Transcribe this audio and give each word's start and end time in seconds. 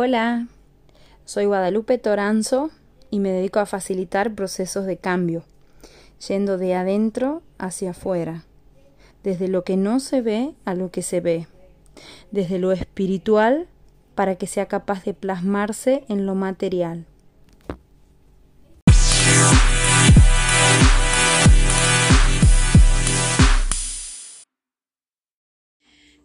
Hola, 0.00 0.46
soy 1.24 1.46
Guadalupe 1.46 1.98
Toranzo 1.98 2.70
y 3.10 3.18
me 3.18 3.32
dedico 3.32 3.58
a 3.58 3.66
facilitar 3.66 4.32
procesos 4.32 4.86
de 4.86 4.96
cambio, 4.96 5.42
yendo 6.28 6.56
de 6.56 6.76
adentro 6.76 7.42
hacia 7.58 7.90
afuera, 7.90 8.44
desde 9.24 9.48
lo 9.48 9.64
que 9.64 9.76
no 9.76 9.98
se 9.98 10.22
ve 10.22 10.54
a 10.64 10.74
lo 10.74 10.92
que 10.92 11.02
se 11.02 11.20
ve, 11.20 11.48
desde 12.30 12.60
lo 12.60 12.70
espiritual 12.70 13.66
para 14.14 14.36
que 14.36 14.46
sea 14.46 14.66
capaz 14.66 15.02
de 15.02 15.14
plasmarse 15.14 16.04
en 16.08 16.26
lo 16.26 16.36
material. 16.36 17.04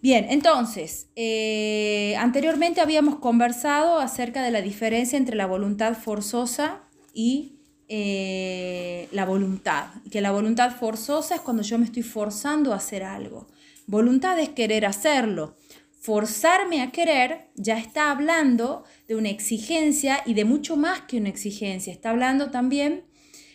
Bien, 0.03 0.25
entonces, 0.29 1.07
eh, 1.15 2.13
anteriormente 2.19 2.81
habíamos 2.81 3.19
conversado 3.19 3.99
acerca 3.99 4.43
de 4.43 4.51
la 4.51 4.61
diferencia 4.61 5.17
entre 5.17 5.37
la 5.37 5.45
voluntad 5.45 5.95
forzosa 5.95 6.81
y 7.13 7.53
eh, 7.87 9.07
la 9.13 9.23
voluntad. 9.23 9.85
Que 10.11 10.19
la 10.19 10.31
voluntad 10.31 10.75
forzosa 10.75 11.35
es 11.35 11.41
cuando 11.41 11.63
yo 11.63 11.79
me 11.79 11.85
estoy 11.85 12.03
forzando 12.03 12.73
a 12.73 12.75
hacer 12.75 13.01
algo. 13.01 13.47
Voluntad 13.87 14.37
es 14.39 14.49
querer 14.49 14.85
hacerlo. 14.85 15.55
Forzarme 16.01 16.81
a 16.81 16.91
querer 16.91 17.51
ya 17.55 17.77
está 17.77 18.11
hablando 18.11 18.83
de 19.07 19.15
una 19.15 19.29
exigencia 19.29 20.19
y 20.25 20.33
de 20.33 20.43
mucho 20.43 20.75
más 20.75 20.99
que 21.03 21.15
una 21.15 21.29
exigencia. 21.29 21.93
Está 21.93 22.09
hablando 22.09 22.51
también 22.51 23.05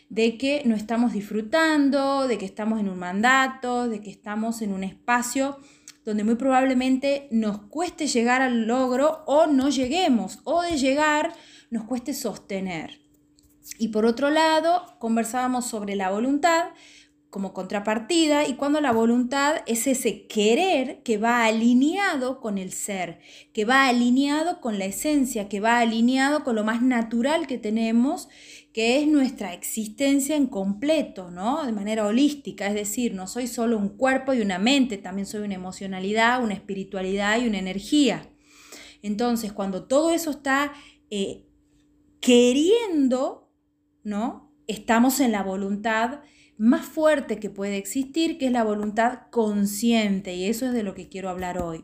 de 0.08 0.38
que 0.38 0.62
no 0.64 0.76
estamos 0.76 1.12
disfrutando, 1.12 2.26
de 2.26 2.38
que 2.38 2.46
estamos 2.46 2.80
en 2.80 2.88
un 2.88 2.98
mandato, 2.98 3.86
de 3.90 4.00
que 4.00 4.08
estamos 4.08 4.62
en 4.62 4.72
un 4.72 4.82
espacio 4.82 5.58
donde 6.08 6.24
muy 6.24 6.36
probablemente 6.36 7.28
nos 7.30 7.58
cueste 7.66 8.06
llegar 8.06 8.40
al 8.40 8.66
logro 8.66 9.24
o 9.26 9.46
no 9.46 9.68
lleguemos, 9.68 10.38
o 10.44 10.62
de 10.62 10.78
llegar 10.78 11.34
nos 11.68 11.84
cueste 11.84 12.14
sostener. 12.14 13.02
Y 13.78 13.88
por 13.88 14.06
otro 14.06 14.30
lado, 14.30 14.96
conversábamos 15.00 15.66
sobre 15.66 15.96
la 15.96 16.10
voluntad 16.10 16.70
como 17.28 17.52
contrapartida 17.52 18.48
y 18.48 18.54
cuando 18.54 18.80
la 18.80 18.90
voluntad 18.90 19.56
es 19.66 19.86
ese 19.86 20.26
querer 20.26 21.02
que 21.02 21.18
va 21.18 21.44
alineado 21.44 22.40
con 22.40 22.56
el 22.56 22.72
ser, 22.72 23.20
que 23.52 23.66
va 23.66 23.86
alineado 23.86 24.62
con 24.62 24.78
la 24.78 24.86
esencia, 24.86 25.46
que 25.46 25.60
va 25.60 25.78
alineado 25.78 26.42
con 26.42 26.56
lo 26.56 26.64
más 26.64 26.80
natural 26.80 27.46
que 27.46 27.58
tenemos 27.58 28.30
que 28.78 29.00
es 29.00 29.08
nuestra 29.08 29.54
existencia 29.54 30.36
en 30.36 30.46
completo, 30.46 31.32
¿no? 31.32 31.66
De 31.66 31.72
manera 31.72 32.06
holística, 32.06 32.68
es 32.68 32.74
decir, 32.74 33.12
no 33.12 33.26
soy 33.26 33.48
solo 33.48 33.76
un 33.76 33.88
cuerpo 33.88 34.34
y 34.34 34.40
una 34.40 34.60
mente, 34.60 34.98
también 34.98 35.26
soy 35.26 35.40
una 35.40 35.56
emocionalidad, 35.56 36.44
una 36.44 36.54
espiritualidad 36.54 37.40
y 37.40 37.48
una 37.48 37.58
energía. 37.58 38.30
Entonces, 39.02 39.52
cuando 39.52 39.88
todo 39.88 40.12
eso 40.12 40.30
está 40.30 40.74
eh, 41.10 41.44
queriendo, 42.20 43.52
¿no? 44.04 44.54
Estamos 44.68 45.18
en 45.18 45.32
la 45.32 45.42
voluntad 45.42 46.20
más 46.56 46.86
fuerte 46.86 47.40
que 47.40 47.50
puede 47.50 47.78
existir, 47.78 48.38
que 48.38 48.46
es 48.46 48.52
la 48.52 48.62
voluntad 48.62 49.22
consciente, 49.32 50.36
y 50.36 50.44
eso 50.44 50.66
es 50.66 50.72
de 50.72 50.84
lo 50.84 50.94
que 50.94 51.08
quiero 51.08 51.30
hablar 51.30 51.60
hoy. 51.60 51.82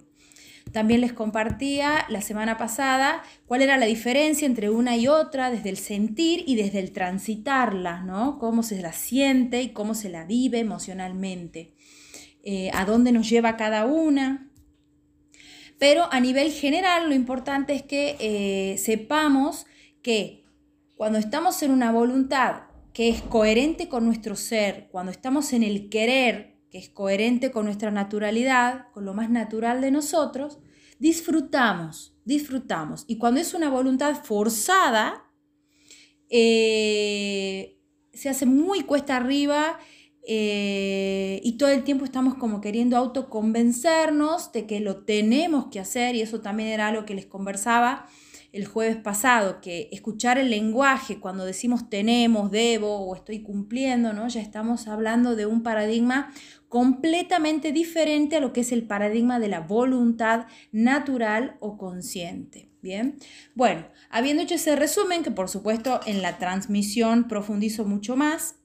También 0.75 1.03
les 1.03 1.13
compartía 1.13 2.05
la 2.09 2.21
semana 2.21 2.59
pasada 2.59 3.23
cuál 3.47 3.63
era 3.63 3.79
la 3.79 3.87
diferencia 3.87 4.45
entre 4.45 4.71
una 4.71 4.97
y 4.97 5.07
otra 5.07 5.53
desde 5.53 5.71
el 5.71 5.77
sentir 5.77 6.43
y 6.49 6.57
desde 6.57 6.81
el 6.81 6.91
transitarla, 6.91 8.03
¿no? 8.03 8.41
Cómo 8.41 8.65
se 8.65 8.83
la 8.83 8.93
siente 8.93 9.63
y 9.63 9.69
cómo 9.69 9.95
se 9.95 10.09
la 10.09 10.25
vive 10.25 10.59
emocionalmente. 10.59 11.75
Eh, 12.43 12.73
a 12.75 12.85
dónde 12.87 13.13
nos 13.13 13.31
lleva 13.31 13.57
cada 13.57 13.87
una. 13.87 14.51
Pero 15.79 16.13
a 16.13 16.19
nivel 16.19 16.51
general 16.51 17.09
lo 17.09 17.15
importante 17.15 17.73
es 17.73 17.85
que 17.85 18.17
eh, 18.19 18.77
sepamos 18.77 19.67
que 20.03 20.45
cuando 20.97 21.21
estamos 21.21 21.63
en 21.63 21.71
una 21.71 21.93
voluntad 21.93 22.63
que 22.93 23.11
es 23.11 23.23
coherente 23.23 23.89
con 23.89 24.07
nuestro 24.07 24.35
ser, 24.35 24.89
cuando 24.91 25.13
estamos 25.13 25.53
en 25.53 25.63
el 25.63 25.89
querer 25.89 26.55
que 26.69 26.79
es 26.79 26.89
coherente 26.89 27.53
con 27.53 27.67
nuestra 27.67 27.93
naturalidad, 27.93 28.89
con 28.91 29.05
lo 29.05 29.15
más 29.15 29.31
natural 29.31 29.81
de 29.81 29.93
nosotros, 29.93 30.59
disfrutamos, 31.05 32.17
disfrutamos. 32.25 33.05
Y 33.07 33.19
cuando 33.19 33.39
es 33.39 33.53
una 33.53 33.69
voluntad 33.69 34.15
forzada, 34.25 35.31
eh, 36.31 37.79
se 38.15 38.31
hace 38.31 38.47
muy 38.47 38.85
cuesta 38.85 39.17
arriba 39.17 39.79
eh, 40.27 41.43
y 41.45 41.59
todo 41.59 41.69
el 41.69 41.85
tiempo 41.85 42.07
estamos 42.07 42.37
como 42.37 42.63
queriendo 42.63 42.97
autoconvencernos 42.97 44.51
de 44.53 44.67
que 44.67 44.81
lo 44.81 45.05
tenemos 45.05 45.67
que 45.67 45.79
hacer 45.79 46.15
y 46.15 46.23
eso 46.23 46.41
también 46.41 46.71
era 46.71 46.89
algo 46.89 47.05
que 47.05 47.13
les 47.13 47.27
conversaba 47.27 48.07
el 48.55 48.67
jueves 48.67 48.97
pasado, 48.97 49.61
que 49.61 49.89
escuchar 49.91 50.39
el 50.39 50.49
lenguaje 50.49 51.19
cuando 51.19 51.45
decimos 51.45 51.91
tenemos, 51.91 52.53
debo 52.53 52.99
o 52.99 53.17
estoy 53.17 53.43
cumpliendo, 53.43 54.13
¿no? 54.13 54.29
Ya 54.29 54.41
estamos 54.41 54.87
hablando 54.87 55.35
de 55.35 55.47
un 55.47 55.65
paradigma 55.65 56.33
completamente 56.69 57.73
diferente 57.73 58.37
a 58.37 58.41
lo 58.41 58.53
que 58.53 58.61
es 58.61 58.71
el 58.71 58.87
paradigma 58.87 59.41
de 59.41 59.49
la 59.49 59.61
voluntad 59.61 60.47
natural 60.71 61.57
o 61.59 61.77
consciente. 61.77 62.71
Bien, 62.81 63.17
bueno, 63.57 63.89
habiendo 64.09 64.45
hecho 64.45 64.55
ese 64.55 64.77
resumen, 64.77 65.25
que 65.25 65.33
por 65.33 65.49
supuesto 65.49 65.99
en 66.07 66.23
la 66.23 66.39
transmisión 66.39 67.27
profundizo 67.27 67.85
mucho 67.85 68.15
más, 68.15 68.61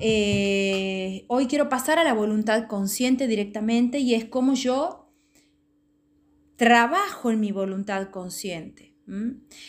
eh, 0.00 1.24
hoy 1.28 1.46
quiero 1.46 1.68
pasar 1.70 1.98
a 1.98 2.04
la 2.04 2.12
voluntad 2.12 2.66
consciente 2.66 3.26
directamente 3.26 4.00
y 4.00 4.14
es 4.14 4.26
como 4.26 4.54
yo 4.54 4.97
trabajo 6.58 7.30
en 7.30 7.40
mi 7.40 7.52
voluntad 7.52 8.10
consciente. 8.10 8.96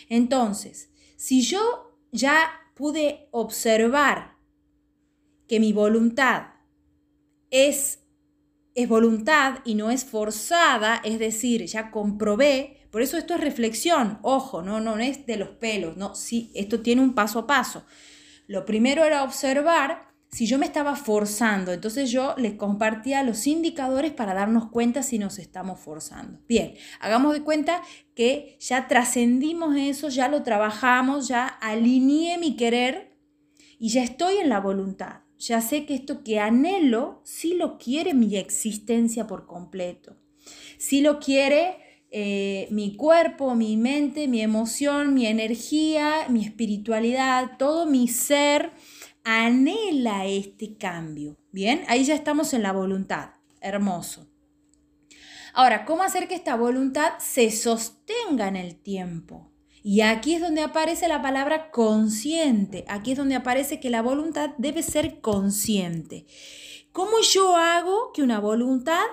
Entonces, 0.08 0.90
si 1.16 1.40
yo 1.40 1.96
ya 2.12 2.50
pude 2.74 3.28
observar 3.30 4.36
que 5.46 5.60
mi 5.60 5.72
voluntad 5.72 6.48
es, 7.50 8.00
es 8.74 8.88
voluntad 8.88 9.60
y 9.64 9.76
no 9.76 9.90
es 9.90 10.04
forzada, 10.04 11.00
es 11.04 11.18
decir, 11.18 11.64
ya 11.64 11.90
comprobé, 11.90 12.88
por 12.90 13.02
eso 13.02 13.16
esto 13.16 13.34
es 13.34 13.40
reflexión, 13.40 14.18
ojo, 14.22 14.60
no, 14.60 14.80
no 14.80 14.98
es 14.98 15.24
de 15.26 15.36
los 15.36 15.50
pelos, 15.50 15.96
no, 15.96 16.16
sí, 16.16 16.50
esto 16.54 16.80
tiene 16.80 17.02
un 17.02 17.14
paso 17.14 17.38
a 17.38 17.46
paso. 17.46 17.86
Lo 18.48 18.66
primero 18.66 19.04
era 19.04 19.22
observar 19.22 20.09
si 20.32 20.46
yo 20.46 20.58
me 20.58 20.66
estaba 20.66 20.94
forzando, 20.94 21.72
entonces 21.72 22.10
yo 22.10 22.34
les 22.36 22.54
compartía 22.54 23.24
los 23.24 23.48
indicadores 23.48 24.12
para 24.12 24.32
darnos 24.32 24.70
cuenta 24.70 25.02
si 25.02 25.18
nos 25.18 25.40
estamos 25.40 25.80
forzando. 25.80 26.38
Bien, 26.48 26.74
hagamos 27.00 27.34
de 27.34 27.42
cuenta 27.42 27.82
que 28.14 28.56
ya 28.60 28.86
trascendimos 28.86 29.74
eso, 29.76 30.08
ya 30.08 30.28
lo 30.28 30.44
trabajamos, 30.44 31.26
ya 31.26 31.46
alineé 31.46 32.38
mi 32.38 32.54
querer 32.54 33.16
y 33.80 33.88
ya 33.88 34.04
estoy 34.04 34.36
en 34.36 34.48
la 34.48 34.60
voluntad. 34.60 35.22
Ya 35.36 35.60
sé 35.62 35.84
que 35.84 35.94
esto 35.94 36.22
que 36.22 36.38
anhelo 36.38 37.22
sí 37.24 37.54
lo 37.54 37.78
quiere 37.78 38.14
mi 38.14 38.36
existencia 38.36 39.26
por 39.26 39.46
completo. 39.46 40.16
Sí 40.78 41.00
lo 41.00 41.18
quiere 41.18 41.76
eh, 42.12 42.68
mi 42.70 42.94
cuerpo, 42.94 43.54
mi 43.54 43.76
mente, 43.76 44.28
mi 44.28 44.42
emoción, 44.42 45.14
mi 45.14 45.26
energía, 45.26 46.26
mi 46.28 46.44
espiritualidad, 46.44 47.52
todo 47.58 47.86
mi 47.86 48.06
ser 48.06 48.70
anhela 49.24 50.26
este 50.26 50.76
cambio. 50.76 51.36
Bien, 51.52 51.82
ahí 51.88 52.04
ya 52.04 52.14
estamos 52.14 52.52
en 52.54 52.62
la 52.62 52.72
voluntad. 52.72 53.30
Hermoso. 53.60 54.26
Ahora, 55.52 55.84
¿cómo 55.84 56.02
hacer 56.02 56.28
que 56.28 56.34
esta 56.34 56.56
voluntad 56.56 57.12
se 57.18 57.50
sostenga 57.50 58.48
en 58.48 58.56
el 58.56 58.76
tiempo? 58.76 59.50
Y 59.82 60.02
aquí 60.02 60.34
es 60.34 60.40
donde 60.40 60.62
aparece 60.62 61.08
la 61.08 61.22
palabra 61.22 61.70
consciente. 61.70 62.84
Aquí 62.88 63.12
es 63.12 63.18
donde 63.18 63.34
aparece 63.34 63.80
que 63.80 63.90
la 63.90 64.02
voluntad 64.02 64.50
debe 64.58 64.82
ser 64.82 65.20
consciente. 65.20 66.26
¿Cómo 66.92 67.20
yo 67.20 67.56
hago 67.56 68.12
que 68.12 68.22
una 68.22 68.40
voluntad, 68.40 69.04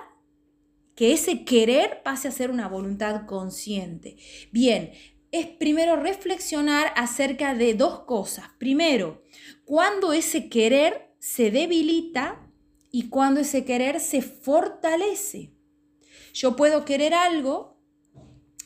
que 0.94 1.12
ese 1.12 1.44
querer 1.44 2.02
pase 2.02 2.28
a 2.28 2.32
ser 2.32 2.50
una 2.50 2.68
voluntad 2.68 3.24
consciente? 3.26 4.16
Bien, 4.52 4.92
es 5.30 5.46
primero 5.46 5.96
reflexionar 5.96 6.92
acerca 6.96 7.54
de 7.54 7.74
dos 7.74 8.00
cosas. 8.00 8.46
Primero, 8.58 9.22
cuando 9.64 10.12
ese 10.12 10.48
querer 10.48 11.14
se 11.18 11.50
debilita 11.50 12.48
y 12.90 13.08
cuando 13.08 13.40
ese 13.40 13.64
querer 13.64 14.00
se 14.00 14.22
fortalece. 14.22 15.52
Yo 16.32 16.56
puedo 16.56 16.84
querer 16.84 17.14
algo, 17.14 17.78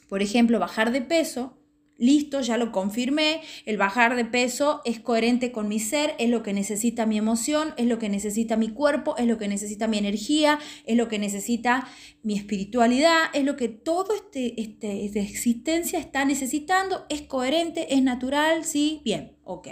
por 0.09 0.23
ejemplo, 0.23 0.59
bajar 0.59 0.93
de 0.93 1.03
peso, 1.03 1.59
listo, 1.99 2.41
ya 2.41 2.57
lo 2.57 2.73
confirmé, 2.73 3.43
el 3.65 3.77
bajar 3.77 4.17
de 4.17 4.25
peso 4.25 4.81
es 4.85 4.99
coherente 5.01 5.53
con 5.53 5.69
mi 5.69 5.79
ser, 5.79 6.15
es 6.19 6.29
lo 6.29 6.43
que 6.43 6.53
necesita 6.53 7.07
mi 7.07 7.19
emoción, 7.19 7.75
es 7.77 7.87
lo 7.87 7.99
que 7.99 8.09
necesita 8.09 8.57
mi 8.57 8.71
cuerpo, 8.71 9.17
es 9.17 9.27
lo 9.27 9.39
que 9.39 9.49
necesita 9.49 9.87
mi 9.89 9.99
energía, 9.99 10.59
es 10.85 10.97
lo 10.97 11.09
que 11.09 11.19
necesita 11.19 11.89
mi 12.23 12.37
espiritualidad, 12.37 13.27
es 13.35 13.45
lo 13.45 13.57
que 13.57 13.69
todo 13.69 14.15
este, 14.15 14.61
este, 14.61 15.05
esta 15.05 15.21
existencia 15.21 15.99
está 15.99 16.25
necesitando, 16.25 17.07
es 17.09 17.23
coherente, 17.23 17.95
es 17.95 18.03
natural, 18.03 18.65
sí, 18.65 19.01
bien, 19.05 19.37
ok. 19.45 19.69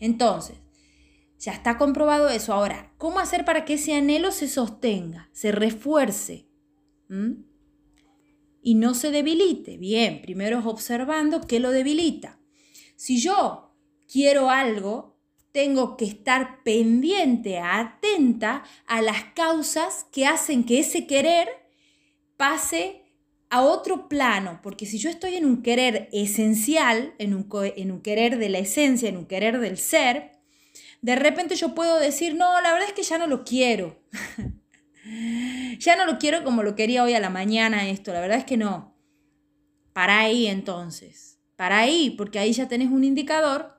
Entonces, 0.00 0.56
ya 1.38 1.52
está 1.52 1.76
comprobado 1.76 2.30
eso. 2.30 2.54
Ahora, 2.54 2.94
¿cómo 2.96 3.20
hacer 3.20 3.44
para 3.44 3.64
que 3.64 3.74
ese 3.74 3.94
anhelo 3.94 4.32
se 4.32 4.48
sostenga, 4.48 5.28
se 5.32 5.52
refuerce? 5.52 6.48
Y 8.64 8.74
no 8.74 8.94
se 8.94 9.12
debilite. 9.12 9.76
Bien, 9.76 10.22
primero 10.22 10.58
es 10.58 10.66
observando 10.66 11.42
qué 11.42 11.60
lo 11.60 11.70
debilita. 11.70 12.40
Si 12.96 13.20
yo 13.20 13.76
quiero 14.10 14.50
algo, 14.50 15.20
tengo 15.52 15.96
que 15.96 16.06
estar 16.06 16.64
pendiente, 16.64 17.58
atenta 17.58 18.64
a 18.86 19.02
las 19.02 19.22
causas 19.34 20.06
que 20.10 20.26
hacen 20.26 20.64
que 20.64 20.80
ese 20.80 21.06
querer 21.06 21.48
pase 22.36 23.02
a 23.50 23.62
otro 23.62 24.08
plano, 24.08 24.58
porque 24.62 24.86
si 24.86 24.98
yo 24.98 25.10
estoy 25.10 25.36
en 25.36 25.44
un 25.44 25.62
querer 25.62 26.08
esencial, 26.12 27.14
en 27.18 27.34
un, 27.34 27.48
en 27.52 27.92
un 27.92 28.00
querer 28.00 28.38
de 28.38 28.48
la 28.48 28.58
esencia, 28.58 29.08
en 29.08 29.18
un 29.18 29.26
querer 29.26 29.60
del 29.60 29.76
ser, 29.78 30.32
de 31.02 31.14
repente 31.16 31.54
yo 31.54 31.74
puedo 31.74 32.00
decir, 32.00 32.34
no, 32.34 32.60
la 32.62 32.72
verdad 32.72 32.88
es 32.88 32.94
que 32.94 33.02
ya 33.02 33.18
no 33.18 33.26
lo 33.26 33.44
quiero. 33.44 34.02
ya 35.78 35.96
no 35.96 36.06
lo 36.06 36.18
quiero 36.18 36.44
como 36.44 36.62
lo 36.62 36.74
quería 36.74 37.04
hoy 37.04 37.14
a 37.14 37.20
la 37.20 37.30
mañana 37.30 37.88
esto, 37.88 38.12
la 38.12 38.20
verdad 38.20 38.38
es 38.38 38.44
que 38.44 38.56
no. 38.56 38.96
Para 39.92 40.20
ahí 40.20 40.46
entonces, 40.46 41.38
para 41.56 41.78
ahí, 41.78 42.10
porque 42.10 42.38
ahí 42.38 42.52
ya 42.52 42.68
tenés 42.68 42.90
un 42.90 43.04
indicador 43.04 43.74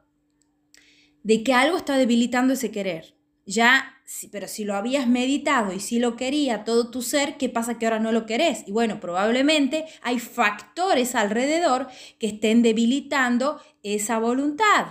de 1.23 1.43
que 1.43 1.53
algo 1.53 1.77
está 1.77 1.97
debilitando 1.97 2.53
ese 2.53 2.71
querer. 2.71 3.15
Ya, 3.47 3.95
pero 4.31 4.47
si 4.47 4.63
lo 4.63 4.75
habías 4.75 5.07
meditado 5.07 5.73
y 5.73 5.79
si 5.79 5.99
lo 5.99 6.15
quería 6.15 6.63
todo 6.63 6.89
tu 6.89 7.01
ser, 7.01 7.37
¿qué 7.37 7.49
pasa 7.49 7.77
que 7.77 7.85
ahora 7.85 7.99
no 7.99 8.11
lo 8.11 8.25
querés? 8.25 8.63
Y 8.67 8.71
bueno, 8.71 8.99
probablemente 8.99 9.85
hay 10.01 10.19
factores 10.19 11.15
alrededor 11.15 11.87
que 12.19 12.27
estén 12.27 12.61
debilitando 12.61 13.59
esa 13.83 14.19
voluntad. 14.19 14.87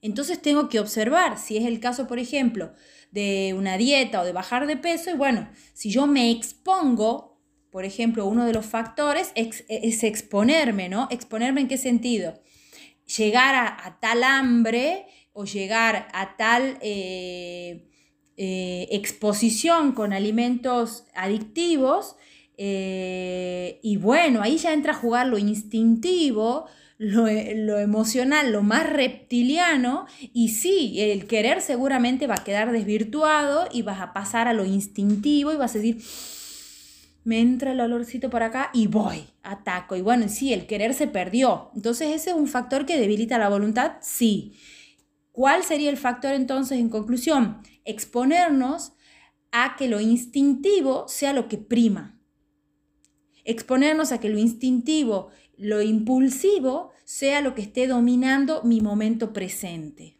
Entonces 0.00 0.40
tengo 0.40 0.68
que 0.68 0.80
observar, 0.80 1.38
si 1.38 1.56
es 1.56 1.64
el 1.64 1.80
caso, 1.80 2.06
por 2.06 2.18
ejemplo, 2.18 2.74
de 3.14 3.54
una 3.56 3.78
dieta 3.78 4.20
o 4.20 4.24
de 4.24 4.32
bajar 4.32 4.66
de 4.66 4.76
peso, 4.76 5.10
y 5.10 5.14
bueno, 5.14 5.48
si 5.72 5.88
yo 5.88 6.08
me 6.08 6.32
expongo, 6.32 7.40
por 7.70 7.84
ejemplo, 7.84 8.26
uno 8.26 8.44
de 8.44 8.52
los 8.52 8.66
factores 8.66 9.32
es, 9.36 10.02
exponerme, 10.02 10.88
¿no? 10.88 11.06
Exponerme 11.12 11.60
en 11.60 11.68
qué 11.68 11.78
sentido? 11.78 12.42
Llegar 13.16 13.54
a, 13.54 13.98
tal 14.00 14.24
hambre 14.24 15.06
o 15.32 15.44
llegar 15.44 16.08
a 16.12 16.36
tal 16.36 16.76
eh, 16.80 17.88
eh, 18.36 18.88
exposición 18.90 19.92
con 19.92 20.12
alimentos 20.12 21.04
adictivos, 21.14 22.16
eh, 22.56 23.80
y 23.82 23.96
bueno, 23.96 24.42
ahí 24.42 24.56
ya 24.56 24.72
entra 24.72 24.92
a 24.92 24.96
jugar 24.96 25.26
lo 25.26 25.38
instintivo, 25.38 26.66
e, 26.98 27.54
lo, 27.56 27.78
emocional, 27.78 28.52
lo 28.52 28.62
más 28.62 28.88
reptiliano, 28.88 30.06
y 30.32 30.50
sí, 30.50 31.00
el 31.00 31.26
querer 31.26 31.60
seguramente 31.60 32.26
va 32.26 32.36
a 32.36 32.44
quedar 32.44 32.70
desvirtuado 32.72 33.68
y 33.72 33.82
vas 33.82 34.00
a 34.00 34.12
pasar 34.12 34.48
a 34.48 34.52
lo 34.52 34.64
instintivo 34.64 35.52
y 35.52 35.56
vas 35.56 35.74
a 35.74 35.78
decir, 35.78 36.02
me 37.24 37.40
entra 37.40 37.72
el 37.72 37.80
olorcito 37.80 38.30
por 38.30 38.42
acá 38.42 38.70
y 38.72 38.86
voy, 38.86 39.24
ataco. 39.42 39.96
Y 39.96 40.02
bueno, 40.02 40.28
sí, 40.28 40.52
el 40.52 40.66
querer 40.66 40.94
se 40.94 41.06
perdió. 41.06 41.70
Entonces 41.74 42.14
ese 42.14 42.30
es 42.30 42.36
un 42.36 42.46
factor 42.46 42.86
que 42.86 42.98
debilita 42.98 43.38
la 43.38 43.48
voluntad, 43.48 43.94
sí. 44.02 44.54
¿Cuál 45.32 45.64
sería 45.64 45.90
el 45.90 45.96
factor 45.96 46.34
entonces 46.34 46.78
en 46.78 46.90
conclusión? 46.90 47.62
Exponernos 47.84 48.92
a 49.50 49.74
que 49.76 49.88
lo 49.88 50.00
instintivo 50.00 51.08
sea 51.08 51.32
lo 51.32 51.48
que 51.48 51.58
prima. 51.58 52.20
Exponernos 53.44 54.12
a 54.12 54.20
que 54.20 54.28
lo 54.28 54.38
instintivo 54.38 55.30
lo 55.56 55.82
impulsivo 55.82 56.90
sea 57.04 57.40
lo 57.40 57.54
que 57.54 57.62
esté 57.62 57.86
dominando 57.86 58.62
mi 58.64 58.80
momento 58.80 59.32
presente. 59.32 60.18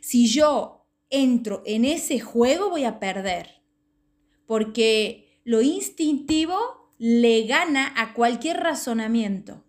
Si 0.00 0.26
yo 0.26 0.86
entro 1.08 1.62
en 1.64 1.84
ese 1.84 2.20
juego 2.20 2.70
voy 2.70 2.84
a 2.84 2.98
perder, 2.98 3.62
porque 4.46 5.40
lo 5.44 5.62
instintivo 5.62 6.56
le 6.98 7.46
gana 7.46 7.92
a 7.96 8.14
cualquier 8.14 8.58
razonamiento. 8.58 9.64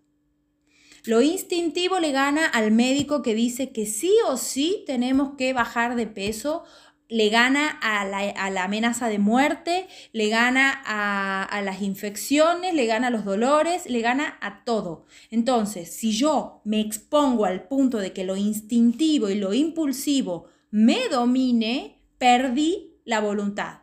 Lo 1.04 1.22
instintivo 1.22 2.00
le 2.00 2.10
gana 2.10 2.46
al 2.46 2.72
médico 2.72 3.22
que 3.22 3.34
dice 3.34 3.70
que 3.70 3.86
sí 3.86 4.12
o 4.28 4.36
sí 4.36 4.82
tenemos 4.86 5.36
que 5.38 5.52
bajar 5.52 5.94
de 5.94 6.08
peso 6.08 6.64
le 7.08 7.28
gana 7.28 7.68
a 7.68 8.04
la, 8.04 8.64
amenaza 8.64 9.08
de 9.08 9.18
muerte, 9.18 9.88
le 10.12 10.28
gana 10.28 10.82
a, 10.84 11.44
a, 11.44 11.62
las 11.62 11.82
infecciones, 11.82 12.74
le 12.74 12.86
gana 12.86 13.08
a 13.08 13.10
los 13.10 13.24
dolores, 13.24 13.86
le 13.86 14.00
gana 14.00 14.38
a 14.40 14.64
todo. 14.64 15.06
Entonces, 15.30 15.92
si 15.94 16.12
yo 16.12 16.60
me 16.64 16.80
expongo 16.80 17.44
al 17.44 17.68
punto 17.68 17.98
de 17.98 18.12
que 18.12 18.24
lo 18.24 18.36
instintivo 18.36 19.30
y 19.30 19.36
lo 19.36 19.54
impulsivo 19.54 20.46
me 20.70 21.08
domine, 21.08 22.02
perdí 22.18 23.00
la 23.04 23.20
voluntad. 23.20 23.80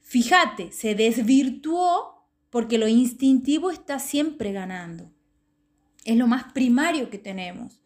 Fíjate, 0.00 0.72
se 0.72 0.94
desvirtuó 0.94 2.26
porque 2.50 2.78
lo 2.78 2.88
instintivo 2.88 3.70
está 3.70 3.98
siempre 3.98 4.52
ganando. 4.52 5.10
Es 6.04 6.16
lo 6.16 6.26
más 6.26 6.52
primario 6.52 7.10
que 7.10 7.18
tenemos. 7.18 7.79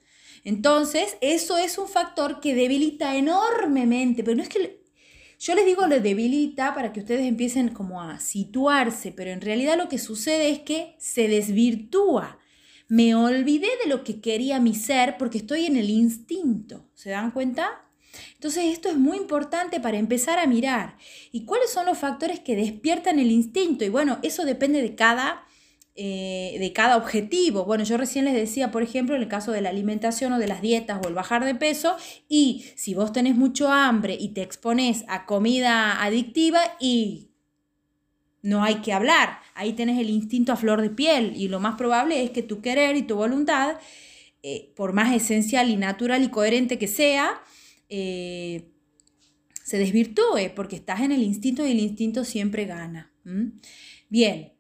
Entonces, 0.44 1.17
eso 1.20 1.56
es 1.56 1.79
un 1.79 1.88
factor 1.88 2.41
que 2.41 2.55
debilita 2.55 3.17
enormemente, 3.17 4.23
pero 4.23 4.37
no 4.37 4.43
es 4.43 4.49
que 4.49 4.85
yo 5.38 5.55
les 5.55 5.67
digo 5.67 5.87
lo 5.87 6.00
debilita 6.00 6.75
para 6.75 6.93
que 6.93 7.00
ustedes 7.00 7.26
empiecen 7.26 7.70
como 7.70 8.00
a 8.00 8.20
situarse, 8.20 9.12
pero 9.12 9.31
en 9.31 9.41
realidad 9.41 9.76
lo 9.76 9.88
que 9.88 9.99
sucede 9.99 10.50
es 10.50 10.61
que 10.61 10.94
se 10.99 11.29
desvirtúa. 11.29 12.38
Me 12.88 13.14
olvidé 13.14 13.69
de 13.82 13.88
lo 13.88 14.05
que 14.05 14.20
quería 14.20 14.61
mi 14.61 14.75
ser 14.75 15.17
porque 15.19 15.38
estoy 15.38 15.67
en 15.67 15.76
el 15.76 15.91
instinto. 15.91 16.88
¿Se 16.94 17.11
dan 17.11 17.31
cuenta? 17.31 17.85
Entonces 18.35 18.67
esto 18.67 18.88
es 18.88 18.96
muy 18.96 19.17
importante 19.17 19.81
para 19.81 19.99
empezar 19.99 20.38
a 20.38 20.46
mirar. 20.46 20.96
¿Y 21.32 21.44
cuáles 21.44 21.70
son 21.70 21.87
los 21.87 21.99
factores 21.99 22.41
que 22.41 22.56
despiertan 22.56 23.19
el 23.19 23.31
instinto? 23.31 23.85
Y 23.85 23.88
bueno, 23.88 24.19
eso 24.23 24.44
depende 24.44 24.82
de 24.82 24.94
cada 24.94 25.44
eh, 25.96 26.56
de 26.58 26.73
cada 26.73 26.96
objetivo. 26.96 27.64
Bueno, 27.64 27.85
yo 27.85 27.96
recién 27.96 28.25
les 28.25 28.35
decía, 28.35 28.73
por 28.73 28.82
ejemplo, 28.82 29.14
en 29.14 29.23
el 29.23 29.29
caso 29.29 29.52
de 29.52 29.61
la 29.61 29.69
alimentación 29.69 30.32
o 30.32 30.41
de 30.41 30.49
las 30.49 30.61
dietas 30.61 31.00
o 31.00 31.06
el 31.06 31.14
bajar 31.14 31.44
de 31.44 31.55
peso, 31.55 31.96
y 32.29 32.64
si 32.75 32.94
vos 32.94 33.12
tenés 33.12 33.37
mucho 33.37 33.69
hambre 33.70 34.17
y 34.19 34.31
te 34.31 34.43
expones 34.43 35.05
a 35.06 35.25
comida 35.25 36.02
adictiva 36.02 36.61
y 36.81 37.31
no 38.43 38.64
hay 38.64 38.76
que 38.82 38.93
hablar, 38.93 39.38
ahí 39.55 39.73
tenés 39.75 40.00
el 40.00 40.11
instinto 40.11 40.52
a 40.52 40.56
flor 40.56 40.82
de 40.82 40.91
piel 40.91 41.32
y 41.37 41.46
lo 41.46 41.61
más 41.61 41.76
probable 41.76 42.25
es 42.25 42.31
que 42.31 42.43
tu 42.43 42.61
querer 42.61 42.96
y 42.96 43.02
tu 43.02 43.14
voluntad, 43.14 43.79
eh, 44.43 44.73
por 44.75 44.94
más 44.94 45.14
esencial 45.14 45.70
y 45.70 45.76
natural 45.76 46.25
y 46.25 46.29
coherente 46.29 46.76
que 46.76 46.88
sea, 46.88 47.41
eh, 47.88 48.69
se 49.64 49.79
desvirtúe 49.79 50.52
porque 50.56 50.75
estás 50.75 51.02
en 51.02 51.12
el 51.12 51.23
instinto 51.23 51.64
y 51.64 51.70
el 51.70 51.79
instinto 51.79 52.25
siempre 52.25 52.64
gana. 52.64 53.12
Bien, 54.08 54.53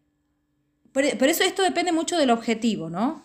por, 0.94 1.04
eso 1.04 1.42
esto 1.42 1.62
depende 1.64 1.90
mucho 1.90 2.16
del 2.16 2.30
objetivo, 2.30 2.88
¿no? 2.88 3.24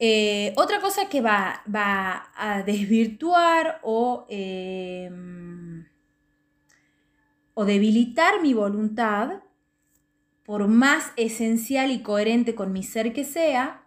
Eh, 0.00 0.52
otra 0.56 0.80
cosa 0.80 1.08
que 1.08 1.20
va, 1.20 1.62
a 1.64 2.62
desvirtuar 2.66 3.78
o, 3.84 4.26
em, 4.28 5.86
o 7.54 7.64
debilitar 7.64 8.42
mi 8.42 8.54
voluntad, 8.54 9.40
por 10.44 10.66
más 10.66 11.12
esencial 11.16 11.92
y 11.92 12.02
coherente 12.02 12.56
con 12.56 12.72
mi 12.72 12.82
ser 12.82 13.12
que 13.12 13.24
sea, 13.24 13.86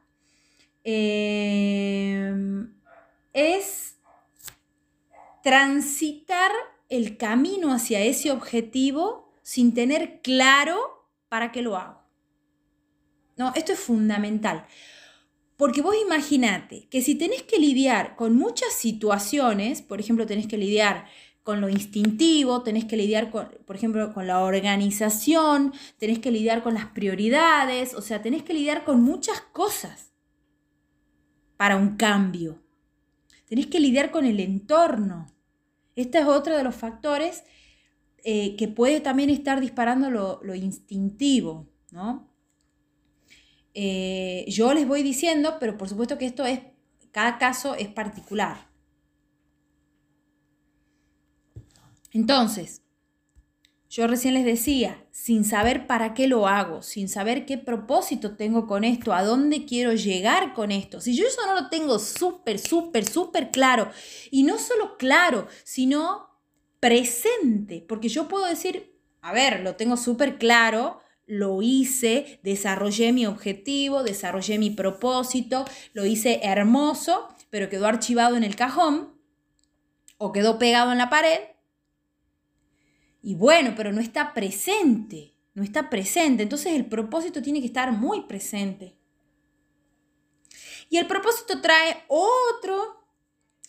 em, 0.86 2.74
es 3.33 3.98
transitar 5.43 6.51
el 6.88 7.17
camino 7.17 7.74
hacia 7.74 8.00
ese 8.00 8.31
objetivo 8.31 9.33
sin 9.41 9.74
tener 9.74 10.21
claro 10.21 11.09
para 11.27 11.51
qué 11.51 11.62
lo 11.62 11.75
hago. 11.75 12.02
No, 13.37 13.51
esto 13.55 13.73
es 13.73 13.79
fundamental. 13.79 14.65
Porque 15.57 15.81
vos 15.81 15.95
imaginate 16.03 16.87
que 16.89 17.01
si 17.01 17.15
tenés 17.15 17.43
que 17.43 17.57
lidiar 17.57 18.15
con 18.15 18.35
muchas 18.35 18.73
situaciones, 18.73 19.81
por 19.81 19.99
ejemplo, 19.99 20.25
tenés 20.25 20.47
que 20.47 20.57
lidiar 20.57 21.05
con 21.43 21.61
lo 21.61 21.69
instintivo, 21.69 22.63
tenés 22.63 22.85
que 22.85 22.97
lidiar 22.97 23.29
con, 23.29 23.49
por 23.65 23.75
ejemplo, 23.75 24.13
con 24.13 24.27
la 24.27 24.41
organización, 24.41 25.73
tenés 25.97 26.19
que 26.19 26.31
lidiar 26.31 26.63
con 26.63 26.73
las 26.73 26.87
prioridades, 26.87 27.93
o 27.93 28.01
sea, 28.01 28.21
tenés 28.21 28.43
que 28.43 28.53
lidiar 28.53 28.83
con 28.85 29.01
muchas 29.01 29.41
cosas 29.41 30.13
para 31.57 31.75
un 31.75 31.97
cambio. 31.97 32.61
Tenés 33.45 33.67
que 33.67 33.79
lidiar 33.79 34.09
con 34.09 34.25
el 34.25 34.39
entorno. 34.39 35.31
Este 35.95 36.19
es 36.19 36.25
otro 36.25 36.57
de 36.57 36.63
los 36.63 36.75
factores 36.75 37.43
eh, 38.23 38.55
que 38.55 38.67
puede 38.67 39.01
también 39.01 39.29
estar 39.29 39.59
disparando 39.59 40.09
lo, 40.09 40.39
lo 40.43 40.55
instintivo, 40.55 41.69
¿no? 41.91 42.32
Eh, 43.74 44.46
yo 44.48 44.74
les 44.74 44.88
voy 44.88 45.03
diciendo, 45.03 45.58
pero 45.60 45.77
por 45.77 45.89
supuesto 45.89 46.18
que 46.18 46.25
esto 46.25 46.46
es, 46.46 46.62
cada 47.12 47.38
caso 47.38 47.75
es 47.75 47.88
particular. 47.88 48.70
Entonces, 52.12 52.84
yo 53.94 54.08
recién 54.08 54.34
les 54.34 54.44
decía, 54.44 55.06
sin 55.12 55.46
saber 55.46 55.86
para 55.86 56.15
qué 56.15 56.25
lo 56.25 56.48
hago, 56.48 56.82
sin 56.82 57.08
saber 57.08 57.46
qué 57.46 57.60
propósito 57.60 58.36
tengo 58.36 58.65
con 58.65 58.84
esto, 58.84 59.13
a 59.13 59.24
dónde 59.24 59.65
quiero 59.65 59.94
llegar 59.94 60.56
con 60.56 60.72
esto, 60.72 61.00
si 61.00 61.15
yo 61.15 61.27
eso 61.27 61.46
no 61.46 61.53
lo 61.53 61.70
tengo 61.70 62.00
súper, 62.00 62.58
súper, 62.58 63.08
súper 63.08 63.51
claro, 63.51 63.92
y 64.32 64.42
no 64.42 64.58
solo 64.58 64.98
claro, 64.98 65.48
sino 65.63 66.27
presente, 66.80 67.86
porque 67.88 68.10
yo 68.10 68.27
puedo 68.27 68.46
decir, 68.46 69.00
a 69.22 69.32
ver, 69.32 69.60
lo 69.60 69.75
tengo 69.75 69.96
súper 69.96 70.39
claro, 70.39 71.00
lo 71.25 71.62
hice, 71.62 72.39
desarrollé 72.44 73.13
mi 73.13 73.25
objetivo, 73.25 74.03
desarrollé 74.03 74.58
mi 74.58 74.70
propósito, 74.70 75.65
lo 75.94 76.06
hice 76.06 76.42
hermoso, 76.44 77.30
pero 77.50 77.70
quedó 77.70 77.88
archivado 77.88 78.36
en 78.36 78.44
el 78.44 78.56
cajón 78.56 79.13
o 80.18 80.32
quedó 80.32 80.58
pegado 80.58 80.92
en 80.92 80.98
la 80.98 81.10
pared. 81.10 81.39
Y 83.22 83.36
bueno, 83.36 83.74
pero 83.75 83.92
no 83.92 84.01
está 84.01 84.34
presente, 84.34 85.34
no 85.53 85.63
está 85.63 85.89
presente. 85.89 86.44
Entonces 86.44 86.74
el 86.74 86.86
propósito 86.86 87.42
tiene 87.42 87.62
que 87.62 87.68
estar 87.68 87.92
muy 87.92 88.22
presente. 88.22 88.98
Y 90.89 90.98
el 90.98 91.08
propósito 91.08 91.62
trae 91.62 92.03
otro 92.08 93.01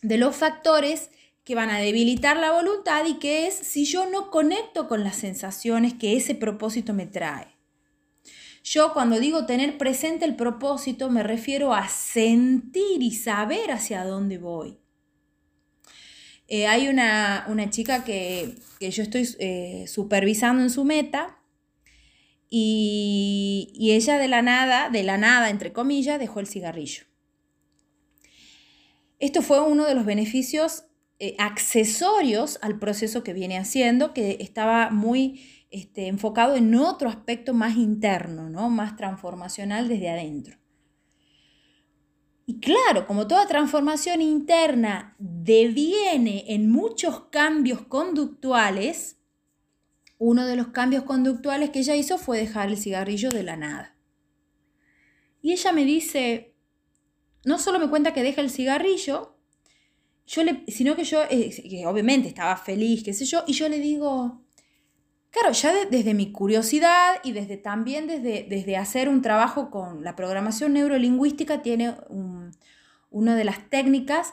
de 0.02 0.18
los 0.18 0.36
factores 0.36 1.10
que 1.44 1.54
van 1.54 1.70
a 1.70 1.78
debilitar 1.78 2.38
la 2.38 2.52
voluntad 2.52 3.04
y 3.06 3.18
que 3.18 3.46
es 3.46 3.54
si 3.54 3.84
yo 3.84 4.06
no 4.06 4.30
conecto 4.30 4.88
con 4.88 5.04
las 5.04 5.16
sensaciones 5.16 5.92
que 5.94 6.16
ese 6.16 6.34
propósito 6.34 6.94
me 6.94 7.06
trae. 7.06 7.48
Yo 8.64 8.94
cuando 8.94 9.20
digo 9.20 9.44
tener 9.44 9.76
presente 9.76 10.24
el 10.24 10.36
propósito 10.36 11.10
me 11.10 11.22
refiero 11.22 11.74
a 11.74 11.86
sentir 11.88 13.02
y 13.02 13.10
saber 13.10 13.70
hacia 13.70 14.04
dónde 14.04 14.38
voy. 14.38 14.78
Eh, 16.48 16.66
hay 16.66 16.88
una, 16.88 17.46
chica 17.70 18.04
que, 18.04 18.54
yo 18.80 19.02
estoy 19.02 19.28
eh, 19.38 19.84
supervisando 19.86 20.62
en 20.62 20.70
su 20.70 20.84
meta 20.84 21.38
y, 22.48 23.70
y 23.74 23.92
ella 23.92 24.16
de 24.16 24.28
la 24.28 24.40
nada, 24.40 24.88
de 24.88 25.02
la 25.02 25.18
nada, 25.18 25.50
entre 25.50 25.74
comillas, 25.74 26.18
dejó 26.18 26.40
el 26.40 26.46
cigarrillo. 26.46 27.04
Esto 29.18 29.42
fue 29.42 29.60
uno 29.60 29.84
de 29.84 29.94
los 29.94 30.06
beneficios 30.06 30.84
eh, 31.18 31.36
accesorios 31.38 32.58
al 32.62 32.78
proceso 32.78 33.22
que 33.22 33.32
viene 33.32 33.56
haciendo, 33.56 34.12
que 34.12 34.38
estaba 34.40 34.90
muy 34.90 35.66
este, 35.70 36.08
enfocado 36.08 36.56
en 36.56 36.74
otro 36.74 37.08
aspecto 37.08 37.54
más 37.54 37.76
interno, 37.76 38.50
¿no? 38.50 38.68
más 38.70 38.96
transformacional 38.96 39.88
desde 39.88 40.10
adentro. 40.10 40.58
Y 42.46 42.60
claro, 42.60 43.06
como 43.06 43.26
toda 43.26 43.46
transformación 43.46 44.20
interna 44.20 45.16
deviene 45.18 46.44
en 46.48 46.70
muchos 46.70 47.26
cambios 47.30 47.82
conductuales, 47.82 49.18
uno 50.18 50.46
de 50.46 50.56
los 50.56 50.68
cambios 50.68 51.04
conductuales 51.04 51.70
que 51.70 51.80
ella 51.80 51.96
hizo 51.96 52.18
fue 52.18 52.38
dejar 52.38 52.68
el 52.68 52.76
cigarrillo 52.76 53.30
de 53.30 53.42
la 53.42 53.56
nada. 53.56 53.96
Y 55.40 55.52
ella 55.52 55.72
me 55.72 55.84
dice, 55.84 56.54
no 57.44 57.58
solo 57.58 57.78
me 57.78 57.88
cuenta 57.88 58.12
que 58.12 58.22
deja 58.22 58.40
el 58.40 58.50
cigarrillo, 58.50 59.33
yo 60.26 60.42
le, 60.42 60.64
sino 60.68 60.96
que 60.96 61.04
yo, 61.04 61.22
eh, 61.30 61.84
obviamente 61.86 62.28
estaba 62.28 62.56
feliz, 62.56 63.02
qué 63.04 63.12
sé 63.12 63.24
yo, 63.24 63.44
y 63.46 63.52
yo 63.52 63.68
le 63.68 63.78
digo, 63.78 64.42
claro, 65.30 65.52
ya 65.52 65.72
desde 65.86 66.14
mi 66.14 66.32
curiosidad 66.32 67.16
y 67.22 67.32
desde 67.32 67.56
también 67.56 68.06
desde, 68.06 68.46
desde 68.48 68.76
hacer 68.76 69.08
un 69.08 69.22
trabajo 69.22 69.70
con 69.70 70.02
la 70.02 70.16
programación 70.16 70.72
neurolingüística, 70.72 71.62
tiene 71.62 71.94
una 73.10 73.36
de 73.36 73.44
las 73.44 73.68
técnicas 73.68 74.32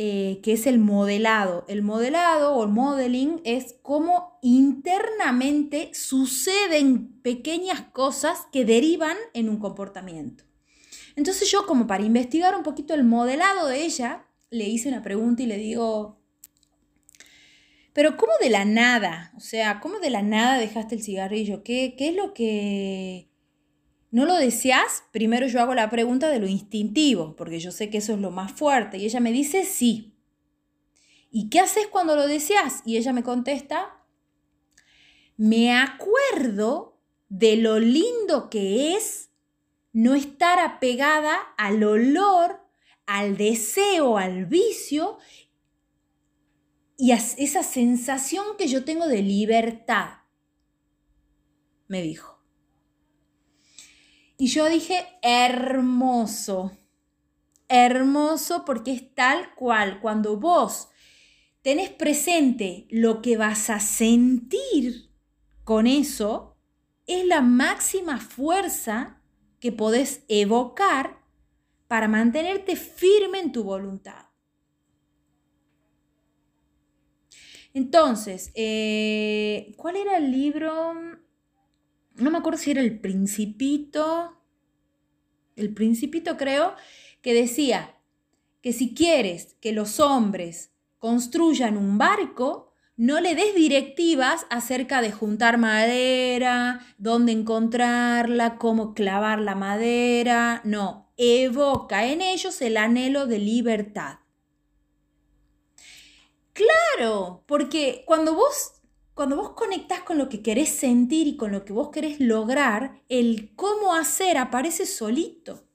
eh, 0.00 0.38
que 0.44 0.52
es 0.52 0.68
el 0.68 0.78
modelado. 0.78 1.64
El 1.66 1.82
modelado 1.82 2.54
o 2.54 2.62
el 2.62 2.70
modeling 2.70 3.40
es 3.42 3.74
cómo 3.82 4.38
internamente 4.42 5.90
suceden 5.92 7.20
pequeñas 7.20 7.80
cosas 7.80 8.46
que 8.52 8.64
derivan 8.64 9.16
en 9.34 9.48
un 9.48 9.58
comportamiento. 9.58 10.44
Entonces 11.16 11.50
yo 11.50 11.66
como 11.66 11.88
para 11.88 12.04
investigar 12.04 12.54
un 12.54 12.62
poquito 12.62 12.94
el 12.94 13.02
modelado 13.02 13.66
de 13.66 13.84
ella, 13.84 14.27
le 14.50 14.64
hice 14.64 14.88
una 14.88 15.02
pregunta 15.02 15.42
y 15.42 15.46
le 15.46 15.58
digo, 15.58 16.18
pero 17.92 18.16
¿cómo 18.16 18.32
de 18.40 18.50
la 18.50 18.64
nada? 18.64 19.32
O 19.36 19.40
sea, 19.40 19.80
¿cómo 19.80 19.98
de 19.98 20.10
la 20.10 20.22
nada 20.22 20.58
dejaste 20.58 20.94
el 20.94 21.02
cigarrillo? 21.02 21.62
¿Qué, 21.62 21.94
qué 21.96 22.10
es 22.10 22.14
lo 22.14 22.32
que... 22.32 23.28
¿No 24.10 24.24
lo 24.24 24.36
deseas? 24.36 25.02
Primero 25.12 25.48
yo 25.48 25.60
hago 25.60 25.74
la 25.74 25.90
pregunta 25.90 26.28
de 26.30 26.38
lo 26.38 26.46
instintivo, 26.46 27.36
porque 27.36 27.60
yo 27.60 27.72
sé 27.72 27.90
que 27.90 27.98
eso 27.98 28.14
es 28.14 28.20
lo 28.20 28.30
más 28.30 28.52
fuerte. 28.52 28.96
Y 28.98 29.04
ella 29.04 29.20
me 29.20 29.32
dice 29.32 29.64
sí. 29.64 30.14
¿Y 31.30 31.50
qué 31.50 31.60
haces 31.60 31.88
cuando 31.88 32.16
lo 32.16 32.26
deseas? 32.26 32.82
Y 32.86 32.96
ella 32.96 33.12
me 33.12 33.22
contesta, 33.22 33.98
me 35.36 35.72
acuerdo 35.72 36.98
de 37.28 37.56
lo 37.56 37.78
lindo 37.78 38.48
que 38.48 38.94
es 38.94 39.30
no 39.92 40.14
estar 40.14 40.58
apegada 40.58 41.36
al 41.58 41.82
olor 41.84 42.67
al 43.08 43.38
deseo, 43.38 44.18
al 44.18 44.44
vicio 44.44 45.16
y 46.98 47.12
a 47.12 47.16
esa 47.16 47.62
sensación 47.62 48.44
que 48.58 48.68
yo 48.68 48.84
tengo 48.84 49.06
de 49.06 49.22
libertad, 49.22 50.18
me 51.86 52.02
dijo. 52.02 52.38
Y 54.36 54.48
yo 54.48 54.68
dije, 54.68 55.06
hermoso, 55.22 56.76
hermoso 57.66 58.66
porque 58.66 58.92
es 58.92 59.14
tal 59.14 59.54
cual, 59.54 60.00
cuando 60.02 60.36
vos 60.36 60.90
tenés 61.62 61.88
presente 61.88 62.86
lo 62.90 63.22
que 63.22 63.38
vas 63.38 63.70
a 63.70 63.80
sentir 63.80 65.14
con 65.64 65.86
eso, 65.86 66.58
es 67.06 67.24
la 67.24 67.40
máxima 67.40 68.20
fuerza 68.20 69.22
que 69.60 69.72
podés 69.72 70.24
evocar 70.28 71.17
para 71.88 72.06
mantenerte 72.06 72.76
firme 72.76 73.40
en 73.40 73.50
tu 73.52 73.64
voluntad. 73.64 74.26
Entonces, 77.74 78.50
eh, 78.54 79.74
¿cuál 79.76 79.96
era 79.96 80.16
el 80.16 80.30
libro? 80.30 80.94
No 82.14 82.30
me 82.30 82.38
acuerdo 82.38 82.58
si 82.58 82.70
era 82.70 82.80
El 82.80 82.98
Principito. 83.00 84.42
El 85.56 85.72
Principito 85.74 86.36
creo 86.36 86.74
que 87.22 87.34
decía 87.34 87.94
que 88.60 88.72
si 88.72 88.94
quieres 88.94 89.56
que 89.60 89.72
los 89.72 90.00
hombres 90.00 90.72
construyan 90.98 91.76
un 91.76 91.98
barco, 91.98 92.72
no 92.96 93.20
le 93.20 93.36
des 93.36 93.54
directivas 93.54 94.46
acerca 94.50 95.00
de 95.00 95.12
juntar 95.12 95.56
madera, 95.56 96.80
dónde 96.98 97.30
encontrarla, 97.30 98.56
cómo 98.56 98.92
clavar 98.92 99.40
la 99.40 99.54
madera. 99.54 100.60
No, 100.64 101.07
evoca 101.18 102.06
en 102.06 102.22
ellos 102.22 102.62
el 102.62 102.78
anhelo 102.78 103.26
de 103.26 103.38
libertad. 103.38 104.20
Claro, 106.52 107.44
porque 107.46 108.04
cuando 108.06 108.34
vos 108.34 108.72
cuando 109.18 109.34
vos 109.34 109.50
conectás 109.50 110.02
con 110.02 110.16
lo 110.16 110.28
que 110.28 110.42
querés 110.42 110.68
sentir 110.68 111.26
y 111.26 111.36
con 111.36 111.50
lo 111.50 111.64
que 111.64 111.72
vos 111.72 111.90
querés 111.90 112.20
lograr, 112.20 113.02
el 113.08 113.50
cómo 113.56 113.96
hacer 113.96 114.38
aparece 114.38 114.86
solito. 114.86 115.66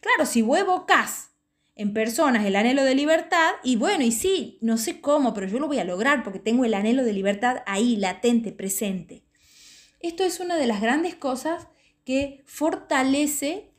Claro, 0.00 0.24
si 0.24 0.40
vos 0.40 0.56
evocás 0.56 1.32
en 1.74 1.92
personas 1.92 2.46
el 2.46 2.54
anhelo 2.54 2.84
de 2.84 2.94
libertad, 2.94 3.54
y 3.64 3.74
bueno, 3.74 4.04
y 4.04 4.12
sí, 4.12 4.56
no 4.60 4.78
sé 4.78 5.00
cómo, 5.00 5.34
pero 5.34 5.48
yo 5.48 5.58
lo 5.58 5.66
voy 5.66 5.80
a 5.80 5.84
lograr 5.84 6.22
porque 6.22 6.38
tengo 6.38 6.64
el 6.64 6.74
anhelo 6.74 7.02
de 7.02 7.12
libertad 7.12 7.64
ahí, 7.66 7.96
latente, 7.96 8.52
presente. 8.52 9.24
Esto 9.98 10.22
es 10.22 10.38
una 10.38 10.56
de 10.56 10.68
las 10.68 10.80
grandes 10.80 11.16
cosas 11.16 11.66
que 12.04 12.44
fortalece 12.46 13.69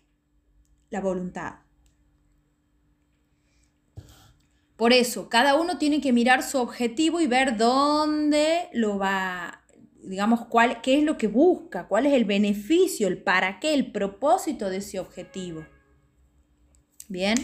la 0.91 1.01
voluntad. 1.01 1.55
Por 4.75 4.93
eso, 4.93 5.29
cada 5.29 5.55
uno 5.55 5.77
tiene 5.77 6.01
que 6.01 6.11
mirar 6.11 6.43
su 6.43 6.57
objetivo 6.57 7.19
y 7.19 7.27
ver 7.27 7.57
dónde 7.57 8.67
lo 8.73 8.97
va, 8.97 9.63
digamos, 10.03 10.45
cuál, 10.47 10.81
qué 10.81 10.97
es 10.97 11.03
lo 11.03 11.17
que 11.17 11.27
busca, 11.27 11.87
cuál 11.87 12.07
es 12.07 12.13
el 12.13 12.25
beneficio, 12.25 13.07
el 13.07 13.21
para 13.21 13.59
qué, 13.59 13.73
el 13.73 13.91
propósito 13.91 14.69
de 14.69 14.77
ese 14.77 14.99
objetivo. 14.99 15.65
Bien. 17.07 17.35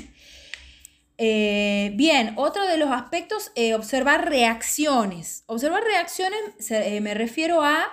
Eh, 1.19 1.91
bien, 1.95 2.33
otro 2.37 2.65
de 2.67 2.77
los 2.77 2.89
aspectos, 2.89 3.51
eh, 3.55 3.75
observar 3.75 4.29
reacciones. 4.29 5.43
Observar 5.45 5.83
reacciones 5.83 6.39
eh, 6.71 7.01
me 7.01 7.13
refiero 7.13 7.61
a, 7.61 7.85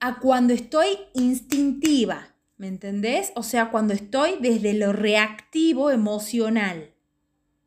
a 0.00 0.18
cuando 0.18 0.54
estoy 0.54 0.98
instintiva, 1.14 2.29
¿Me 2.60 2.68
entendés? 2.68 3.32
O 3.36 3.42
sea, 3.42 3.70
cuando 3.70 3.94
estoy 3.94 4.32
desde 4.38 4.74
lo 4.74 4.92
reactivo 4.92 5.90
emocional. 5.90 6.92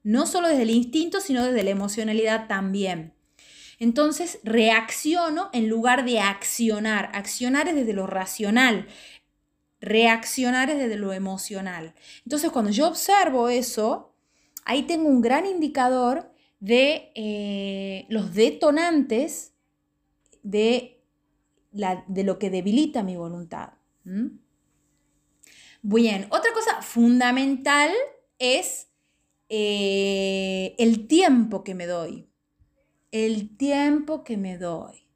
No 0.04 0.28
solo 0.28 0.50
desde 0.50 0.62
el 0.62 0.70
instinto, 0.70 1.20
sino 1.20 1.44
desde 1.44 1.64
la 1.64 1.72
emocionalidad 1.72 2.48
también. 2.48 3.16
Entonces 3.80 4.38
reacciono 4.44 5.50
en 5.52 5.68
lugar 5.68 6.06
de 6.06 6.20
accionar. 6.20 7.10
Accionar 7.16 7.68
es 7.70 7.74
desde 7.74 7.94
lo 7.94 8.06
racional. 8.06 8.86
Reaccionar 9.82 10.70
es 10.70 10.78
desde 10.78 10.98
lo 10.98 11.12
emocional. 11.12 11.96
Entonces 12.24 12.52
cuando 12.52 12.70
yo 12.70 12.88
observo 12.88 13.50
eso, 13.50 14.14
ahí 14.64 14.84
tengo 14.84 15.10
un 15.10 15.22
gran 15.22 15.48
indicador 15.48 16.32
de 16.60 17.12
eh, 17.16 18.06
los 18.10 18.36
detonantes 18.36 19.54
de, 20.44 21.02
la, 21.72 22.06
de, 22.08 22.24
lo 22.24 22.38
que 22.38 22.52
debilita 22.52 23.02
mi 23.02 23.16
voluntad. 23.16 23.70
Bien, 25.86 26.28
otra 26.30 26.54
cosa 26.54 26.82
fundamental 26.82 27.92
es 28.40 28.88
eh, 29.50 30.75
el 30.80 31.08
tiempo 31.08 31.66
que 31.66 31.75
me 31.75 31.86
doy. 31.88 32.30
El 33.12 33.58
tiempo 33.58 34.24
que 34.24 34.38
me 34.38 34.58
doy. 34.58 35.10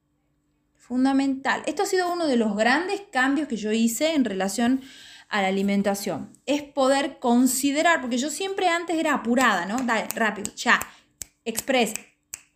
fundamental. 0.75 1.63
Esto 1.67 1.83
ha 1.83 1.85
sido 1.85 2.11
uno 2.11 2.27
de 2.27 2.35
los 2.35 2.55
grandes 2.55 3.01
cambios 3.11 3.47
que 3.47 3.55
yo 3.57 3.71
hice 3.71 4.13
en 4.13 4.25
relación 4.25 4.81
a 5.29 5.41
la 5.41 5.47
alimentación. 5.49 6.33
Es 6.45 6.63
poder 6.63 7.19
considerar, 7.19 8.01
porque 8.01 8.17
yo 8.17 8.29
siempre 8.29 8.67
antes 8.67 8.97
era 8.97 9.13
apurada, 9.13 9.65
¿no? 9.65 9.77
Dale, 9.77 10.07
rápido, 10.15 10.53
ya, 10.55 10.79
express. 11.45 11.93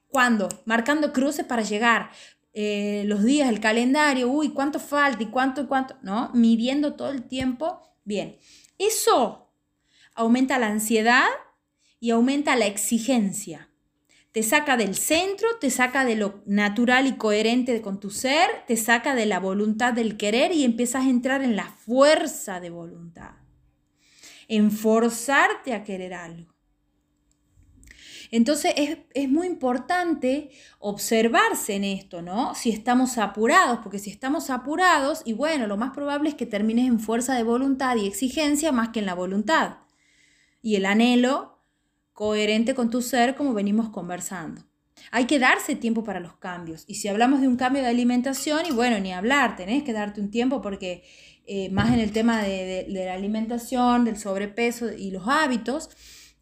¿Cuándo? 0.09 0.49
Marcando 0.65 1.13
cruces 1.13 1.45
para 1.45 1.61
llegar. 1.63 2.11
Eh, 2.53 3.03
los 3.05 3.23
días, 3.23 3.49
el 3.49 3.61
calendario, 3.61 4.29
uy, 4.29 4.49
cuánto 4.49 4.79
falta 4.79 5.23
y 5.23 5.27
cuánto 5.27 5.61
y 5.61 5.67
cuánto, 5.67 5.95
¿no? 6.01 6.31
Midiendo 6.33 6.95
todo 6.95 7.09
el 7.11 7.23
tiempo. 7.23 7.81
Bien, 8.11 8.37
eso 8.77 9.53
aumenta 10.15 10.59
la 10.59 10.67
ansiedad 10.67 11.29
y 12.01 12.09
aumenta 12.09 12.57
la 12.57 12.65
exigencia. 12.65 13.69
Te 14.33 14.43
saca 14.43 14.75
del 14.75 14.95
centro, 14.95 15.47
te 15.61 15.69
saca 15.69 16.03
de 16.03 16.17
lo 16.17 16.43
natural 16.45 17.07
y 17.07 17.15
coherente 17.15 17.81
con 17.81 18.01
tu 18.01 18.09
ser, 18.09 18.65
te 18.67 18.75
saca 18.75 19.15
de 19.15 19.27
la 19.27 19.39
voluntad 19.39 19.93
del 19.93 20.17
querer 20.17 20.51
y 20.51 20.65
empiezas 20.65 21.05
a 21.05 21.09
entrar 21.09 21.41
en 21.41 21.55
la 21.55 21.69
fuerza 21.69 22.59
de 22.59 22.69
voluntad, 22.69 23.31
en 24.49 24.71
forzarte 24.71 25.73
a 25.73 25.85
querer 25.85 26.13
algo. 26.13 26.50
Entonces 28.31 28.73
es, 29.13 29.29
muy 29.29 29.45
importante 29.45 30.51
observarse 30.79 31.75
en 31.75 31.83
esto, 31.83 32.21
¿no? 32.21 32.55
Si 32.55 32.69
estamos 32.69 33.17
apurados, 33.17 33.79
porque 33.83 33.99
si 33.99 34.09
estamos 34.09 34.49
apurados, 34.49 35.21
y 35.25 35.33
bueno, 35.33 35.67
lo 35.67 35.75
más 35.75 35.91
probable 35.91 36.29
es 36.29 36.35
que 36.35 36.45
termines 36.45 36.87
en 36.87 37.01
fuerza 37.01 37.35
de 37.35 37.43
voluntad 37.43 37.97
y 37.97 38.07
exigencia 38.07 38.71
más 38.71 38.89
que 38.89 38.99
en 38.99 39.05
la 39.05 39.15
voluntad. 39.15 39.79
Y 40.61 40.75
el 40.75 40.85
anhelo 40.85 41.59
coherente 42.13 42.73
con 42.73 42.89
tu 42.89 43.01
ser, 43.01 43.35
como 43.35 43.53
venimos 43.53 43.89
conversando. 43.89 44.63
Hay 45.11 45.25
que 45.25 45.39
darse 45.39 45.75
tiempo 45.75 46.03
para 46.03 46.21
los 46.21 46.37
cambios. 46.37 46.85
Y 46.87 46.95
si 46.95 47.09
hablamos 47.09 47.41
de 47.41 47.49
un 47.49 47.57
cambio 47.57 47.81
de 47.81 47.89
alimentación, 47.89 48.61
y 48.65 48.71
bueno, 48.71 48.97
ni 48.99 49.11
hablar, 49.11 49.57
tenés 49.57 49.83
que 49.83 49.91
darte 49.91 50.21
un 50.21 50.31
tiempo 50.31 50.61
porque 50.61 51.03
eh, 51.47 51.69
más 51.69 51.91
en 51.91 51.99
el 51.99 52.13
tema 52.13 52.41
de 52.43 52.85
la 52.87 53.13
alimentación, 53.13 54.05
del 54.05 54.17
sobrepeso 54.17 54.93
y 54.93 55.11
los 55.11 55.27
hábitos, 55.27 55.89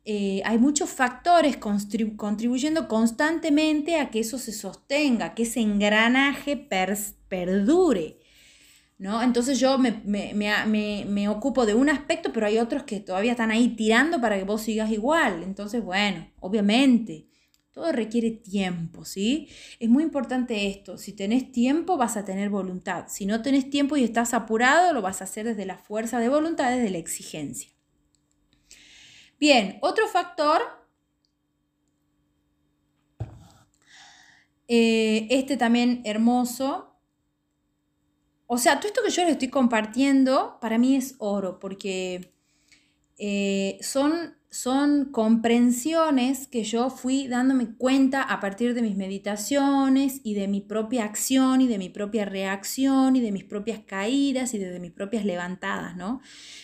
eh, 0.05 0.41
hay 0.45 0.57
muchos 0.57 0.89
factores 0.89 1.57
contribuyendo 1.57 2.87
constantemente 2.87 3.97
a 3.97 4.09
que 4.09 4.21
eso 4.21 4.39
se 4.39 4.53
sostenga, 4.53 5.35
que 5.35 5.43
ese 5.43 5.61
engranaje 5.61 6.57
perdure. 7.27 8.19
¿no? 8.97 9.21
Entonces 9.23 9.59
yo 9.59 9.77
me, 9.77 10.01
me, 10.05 11.29
ocupo 11.29 11.65
de 11.65 11.73
un 11.73 11.89
aspecto, 11.89 12.31
pero 12.33 12.45
hay 12.45 12.57
otros 12.57 12.83
que 12.83 12.99
todavía 12.99 13.31
están 13.31 13.49
ahí 13.49 13.69
tirando 13.69 14.19
para 14.19 14.37
que 14.37 14.43
vos 14.43 14.61
sigas 14.61 14.91
igual. 14.91 15.41
Entonces, 15.43 15.83
bueno, 15.83 16.27
obviamente, 16.41 17.27
todo 17.71 17.91
requiere 17.93 18.31
tiempo, 18.31 19.05
¿sí? 19.05 19.47
Es 19.79 19.89
muy 19.89 20.03
importante 20.03 20.67
esto. 20.67 20.97
Si 20.97 21.13
tenés 21.13 21.51
tiempo, 21.51 21.95
vas 21.95 22.17
a 22.17 22.25
tener 22.25 22.49
voluntad. 22.49 23.05
Si 23.07 23.25
no 23.25 23.41
tenés 23.41 23.69
tiempo 23.69 23.95
y 23.95 24.03
estás 24.03 24.33
apurado, 24.33 24.93
lo 24.93 25.01
vas 25.01 25.21
a 25.21 25.23
hacer 25.23 25.45
desde 25.45 25.65
la 25.65 25.77
fuerza 25.77 26.19
de 26.19 26.27
voluntad, 26.27 26.69
desde 26.69 26.89
la 26.89 26.97
exigencia. 26.97 27.71
Bien, 29.39 29.79
otro 29.81 30.07
factor, 30.07 30.61
eh, 34.67 35.27
este 35.29 35.57
también 35.57 36.01
hermoso. 36.05 36.95
O 38.47 38.57
sea, 38.57 38.79
todo 38.79 38.87
esto 38.87 39.01
que 39.03 39.11
yo 39.11 39.23
les 39.23 39.33
estoy 39.33 39.49
compartiendo 39.49 40.57
para 40.59 40.77
mí 40.77 40.95
es 40.95 41.15
oro, 41.19 41.59
porque 41.59 42.33
eh, 43.19 43.79
son 43.81 44.38
son 44.51 45.11
comprensiones 45.11 46.47
que 46.47 46.63
yo 46.63 46.89
fui 46.89 47.27
dándome 47.27 47.75
cuenta 47.75 48.23
a 48.23 48.39
partir 48.39 48.73
de 48.73 48.81
mis 48.81 48.97
meditaciones 48.97 50.21
y 50.23 50.33
de 50.33 50.47
mi 50.47 50.61
propia 50.61 51.03
acción 51.03 51.61
y 51.61 51.67
de 51.67 51.77
mi 51.77 51.89
propia 51.89 52.25
reacción 52.25 53.15
y 53.15 53.21
de 53.21 53.31
mis 53.31 53.43
propias 53.43 53.79
caídas 53.85 54.55
y 54.55 54.57
de 54.57 54.79
mis 54.79 54.91
propias 54.91 55.23
levantadas, 55.23 55.95
¿no? 55.95 56.21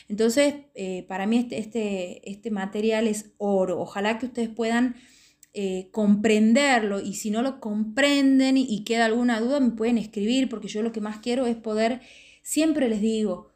Entonces, 0.09 0.55
eh, 0.73 1.05
para 1.07 1.27
mí 1.27 1.37
este, 1.37 1.59
este, 1.59 2.29
este, 2.29 2.49
material 2.49 3.07
es 3.07 3.33
oro. 3.37 3.79
Ojalá 3.79 4.17
que 4.17 4.25
ustedes 4.25 4.49
puedan 4.49 4.95
eh, 5.53 5.89
comprenderlo 5.91 7.01
y 7.01 7.13
si 7.13 7.29
no 7.29 7.43
lo 7.43 7.59
comprenden 7.59 8.57
y 8.57 8.83
queda 8.83 9.05
alguna 9.05 9.39
duda, 9.39 9.59
me 9.59 9.71
pueden 9.71 9.99
escribir 9.99 10.49
porque 10.49 10.69
yo 10.69 10.81
lo 10.81 10.91
que 10.91 11.01
más 11.01 11.19
quiero 11.19 11.45
es 11.45 11.55
poder, 11.55 12.01
siempre 12.41 12.89
les 12.89 12.99
digo, 12.99 13.51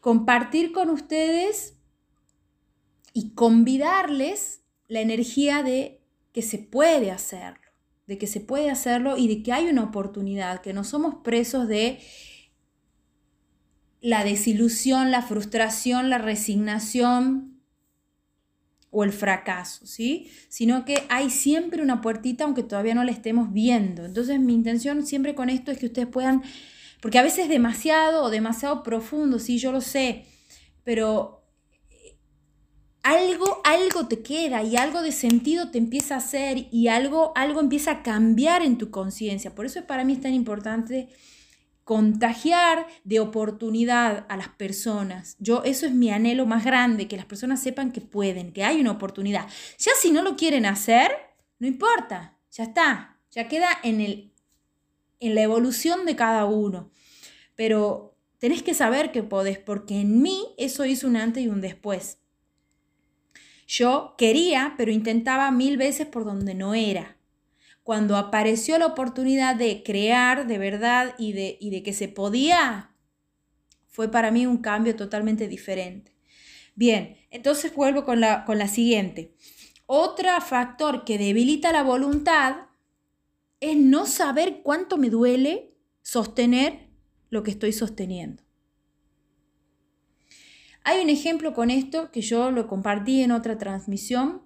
compartir 0.00 0.72
con 0.72 0.90
ustedes 0.90 1.77
y 3.18 3.30
convidarles 3.30 4.60
la 4.86 5.00
energía 5.00 5.64
de 5.64 6.00
que 6.32 6.40
se 6.40 6.58
puede 6.58 7.10
hacerlo, 7.10 7.68
de 8.06 8.16
que 8.16 8.28
se 8.28 8.38
puede 8.38 8.70
hacerlo 8.70 9.16
y 9.16 9.26
de 9.26 9.42
que 9.42 9.52
hay 9.52 9.66
una 9.66 9.82
oportunidad, 9.82 10.60
que 10.60 10.72
no 10.72 10.84
somos 10.84 11.16
presos 11.24 11.66
de 11.66 11.98
la 14.00 14.22
desilusión, 14.22 15.10
la 15.10 15.22
frustración, 15.22 16.10
la 16.10 16.18
resignación 16.18 17.60
o 18.90 19.02
el 19.02 19.10
fracaso, 19.10 19.84
¿sí? 19.84 20.30
Sino 20.48 20.84
que 20.84 21.02
hay 21.08 21.28
siempre 21.28 21.82
una 21.82 22.00
puertita 22.00 22.44
aunque 22.44 22.62
todavía 22.62 22.94
no 22.94 23.02
la 23.02 23.10
estemos 23.10 23.52
viendo. 23.52 24.04
Entonces 24.04 24.38
mi 24.38 24.54
intención 24.54 25.04
siempre 25.04 25.34
con 25.34 25.50
esto 25.50 25.72
es 25.72 25.78
que 25.78 25.86
ustedes 25.86 26.06
puedan, 26.06 26.44
porque 27.02 27.18
a 27.18 27.24
veces 27.24 27.40
es 27.40 27.48
demasiado 27.48 28.22
o 28.22 28.30
demasiado 28.30 28.84
profundo, 28.84 29.40
sí, 29.40 29.58
yo 29.58 29.72
lo 29.72 29.80
sé, 29.80 30.24
pero 30.84 31.37
algo, 33.08 33.62
algo 33.64 34.06
te 34.06 34.20
queda 34.22 34.62
y 34.62 34.76
algo 34.76 35.00
de 35.00 35.12
sentido 35.12 35.70
te 35.70 35.78
empieza 35.78 36.14
a 36.14 36.18
hacer 36.18 36.68
y 36.70 36.88
algo, 36.88 37.32
algo 37.36 37.60
empieza 37.60 37.90
a 37.90 38.02
cambiar 38.02 38.60
en 38.60 38.76
tu 38.76 38.90
conciencia. 38.90 39.54
Por 39.54 39.64
eso 39.64 39.82
para 39.86 40.04
mí 40.04 40.12
es 40.12 40.20
tan 40.20 40.34
importante 40.34 41.08
contagiar 41.84 42.86
de 43.04 43.20
oportunidad 43.20 44.26
a 44.28 44.36
las 44.36 44.48
personas. 44.48 45.36
Yo 45.38 45.62
eso 45.64 45.86
es 45.86 45.92
mi 45.92 46.10
anhelo 46.10 46.44
más 46.44 46.66
grande, 46.66 47.08
que 47.08 47.16
las 47.16 47.24
personas 47.24 47.62
sepan 47.62 47.92
que 47.92 48.02
pueden, 48.02 48.52
que 48.52 48.62
hay 48.62 48.78
una 48.78 48.90
oportunidad. 48.90 49.46
Ya 49.78 49.92
si 49.98 50.10
no 50.10 50.22
lo 50.22 50.36
quieren 50.36 50.66
hacer, 50.66 51.10
no 51.58 51.66
importa, 51.66 52.36
ya 52.50 52.64
está, 52.64 53.18
ya 53.30 53.48
queda 53.48 53.68
en 53.82 54.02
el 54.02 54.34
en 55.20 55.34
la 55.34 55.42
evolución 55.42 56.04
de 56.04 56.14
cada 56.14 56.44
uno. 56.44 56.90
Pero 57.56 58.18
tenés 58.38 58.62
que 58.62 58.74
saber 58.74 59.12
que 59.12 59.22
podés, 59.22 59.58
porque 59.58 59.98
en 59.98 60.20
mí 60.20 60.46
eso 60.58 60.84
hizo 60.84 61.08
un 61.08 61.16
antes 61.16 61.42
y 61.42 61.48
un 61.48 61.62
después. 61.62 62.18
Yo 63.68 64.14
quería, 64.16 64.74
pero 64.78 64.90
intentaba 64.90 65.50
mil 65.50 65.76
veces 65.76 66.06
por 66.06 66.24
donde 66.24 66.54
no 66.54 66.74
era. 66.74 67.18
Cuando 67.82 68.16
apareció 68.16 68.78
la 68.78 68.86
oportunidad 68.86 69.56
de 69.56 69.82
crear 69.82 70.46
de 70.46 70.56
verdad 70.56 71.14
y 71.18 71.34
de, 71.34 71.58
de 71.60 71.82
que 71.82 71.92
se 71.92 72.08
podía, 72.08 72.94
fue 73.86 74.10
para 74.10 74.30
mí 74.30 74.46
un 74.46 74.56
cambio 74.56 74.96
totalmente 74.96 75.48
diferente. 75.48 76.16
Bien, 76.74 77.18
entonces 77.30 77.74
vuelvo 77.74 78.06
con 78.06 78.20
la, 78.20 78.46
con 78.46 78.56
la 78.56 78.68
siguiente. 78.68 79.34
Otro 79.84 80.28
factor 80.40 81.04
que 81.04 81.18
debilita 81.18 81.70
la 81.70 81.82
voluntad 81.82 82.68
es 83.60 83.76
no 83.76 84.06
saber 84.06 84.62
cuánto 84.62 84.96
me 84.96 85.10
duele 85.10 85.74
sostener 86.00 86.88
lo 87.28 87.42
que 87.42 87.50
estoy 87.50 87.74
sosteniendo. 87.74 88.47
Hay 90.88 91.02
un 91.02 91.10
ejemplo 91.10 91.52
con 91.52 91.68
esto 91.68 92.10
que 92.10 92.22
yo 92.22 92.50
lo 92.50 92.66
compartí 92.66 93.20
en 93.20 93.30
otra 93.30 93.58
transmisión 93.58 94.40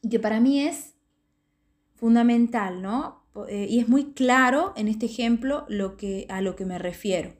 y 0.00 0.08
que 0.08 0.18
para 0.18 0.40
mí 0.40 0.62
es 0.62 0.94
fundamental, 1.94 2.80
¿no? 2.80 3.26
Eh, 3.50 3.66
y 3.68 3.78
es 3.78 3.86
muy 3.86 4.14
claro 4.14 4.72
en 4.76 4.88
este 4.88 5.04
ejemplo 5.04 5.66
lo 5.68 5.98
que, 5.98 6.24
a 6.30 6.40
lo 6.40 6.56
que 6.56 6.64
me 6.64 6.78
refiero. 6.78 7.34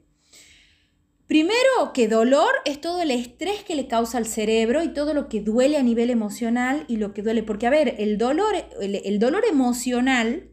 Primero 1.25 1.91
que 1.91 2.07
dolor 2.07 2.51
es 2.65 2.79
todo 2.79 3.01
el 3.01 3.09
estrés 3.09 3.63
que 3.63 3.73
le 3.73 3.87
causa 3.87 4.19
al 4.19 4.27
cerebro 4.27 4.83
y 4.83 4.93
todo 4.93 5.15
lo 5.15 5.27
que 5.27 5.41
duele 5.41 5.77
a 5.77 5.81
nivel 5.81 6.11
emocional 6.11 6.85
y 6.87 6.97
lo 6.97 7.15
que 7.15 7.23
duele. 7.23 7.41
Porque, 7.41 7.65
a 7.65 7.71
ver, 7.71 7.95
el 7.97 8.19
dolor, 8.19 8.53
el 8.79 9.17
dolor 9.17 9.43
emocional 9.49 10.51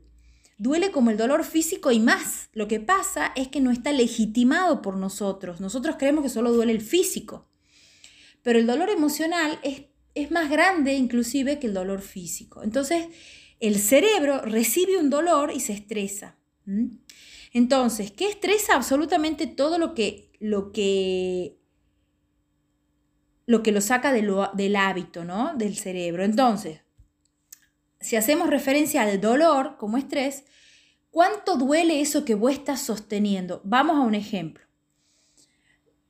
duele 0.56 0.92
como 0.92 1.10
el 1.10 1.18
dolor 1.18 1.44
físico 1.44 1.90
y 1.90 2.00
más. 2.00 2.48
Lo 2.54 2.68
que 2.68 2.80
pasa 2.80 3.32
es 3.36 3.48
que 3.48 3.60
no 3.60 3.70
está 3.70 3.92
legitimado 3.92 4.80
por 4.80 4.96
nosotros. 4.96 5.60
Nosotros 5.60 5.96
creemos 5.98 6.24
que 6.24 6.30
solo 6.30 6.54
duele 6.54 6.72
el 6.72 6.80
físico. 6.80 7.49
Pero 8.42 8.58
el 8.58 8.66
dolor 8.66 8.90
emocional 8.90 9.58
es, 9.62 9.82
es 10.14 10.30
más 10.30 10.50
grande 10.50 10.94
inclusive 10.94 11.58
que 11.58 11.66
el 11.66 11.74
dolor 11.74 12.00
físico. 12.00 12.62
Entonces, 12.62 13.06
el 13.60 13.78
cerebro 13.78 14.40
recibe 14.40 14.98
un 14.98 15.10
dolor 15.10 15.52
y 15.54 15.60
se 15.60 15.74
estresa. 15.74 16.36
Entonces, 17.52 18.10
¿qué 18.10 18.28
estresa? 18.28 18.74
Absolutamente 18.74 19.46
todo 19.46 19.78
lo 19.78 19.94
que 19.94 20.30
lo, 20.40 20.72
que, 20.72 21.58
lo, 23.46 23.62
que 23.62 23.72
lo 23.72 23.80
saca 23.80 24.12
del 24.12 24.76
hábito, 24.76 25.24
¿no? 25.24 25.54
Del 25.54 25.76
cerebro. 25.76 26.24
Entonces, 26.24 26.80
si 28.00 28.16
hacemos 28.16 28.48
referencia 28.48 29.02
al 29.02 29.20
dolor 29.20 29.76
como 29.76 29.98
estrés, 29.98 30.44
¿cuánto 31.10 31.56
duele 31.56 32.00
eso 32.00 32.24
que 32.24 32.34
vos 32.34 32.52
estás 32.52 32.80
sosteniendo? 32.80 33.60
Vamos 33.64 33.96
a 33.96 34.00
un 34.00 34.14
ejemplo 34.14 34.69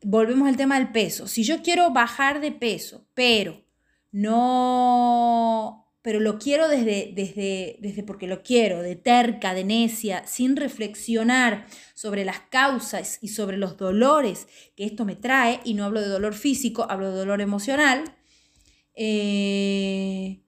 volvemos 0.03 0.49
al 0.49 0.57
tema 0.57 0.79
del 0.79 0.93
peso. 0.93 1.27
Si 1.27 1.43
yo 1.45 1.63
quiero 1.63 1.91
bajar 1.93 2.41
de 2.41 2.53
peso, 2.53 3.07
pero 3.15 3.63
no, 4.13 5.91
pero 6.03 6.21
lo 6.21 6.39
quiero 6.39 6.69
desde, 6.69 7.13
desde, 7.15 7.77
desde 7.81 8.03
porque 8.03 8.27
lo 8.27 8.43
quiero, 8.43 8.83
de 8.83 8.97
terca, 8.97 9.55
de 9.55 9.65
necia, 9.65 10.27
sin 10.27 10.57
reflexionar 10.57 11.67
sobre 11.95 12.25
las 12.25 12.41
causas 12.41 13.19
y 13.21 13.29
sobre 13.29 13.57
los 13.57 13.77
dolores 13.77 14.49
que 14.77 14.85
esto 14.85 15.05
me 15.05 15.17
trae, 15.17 15.61
y 15.65 15.75
no 15.75 15.85
hablo 15.85 16.01
de 16.01 16.09
dolor 16.09 16.35
físico, 16.35 16.87
hablo 16.89 17.11
de 17.11 17.19
dolor 17.19 17.41
emocional, 17.41 18.17
eh, 18.95 20.43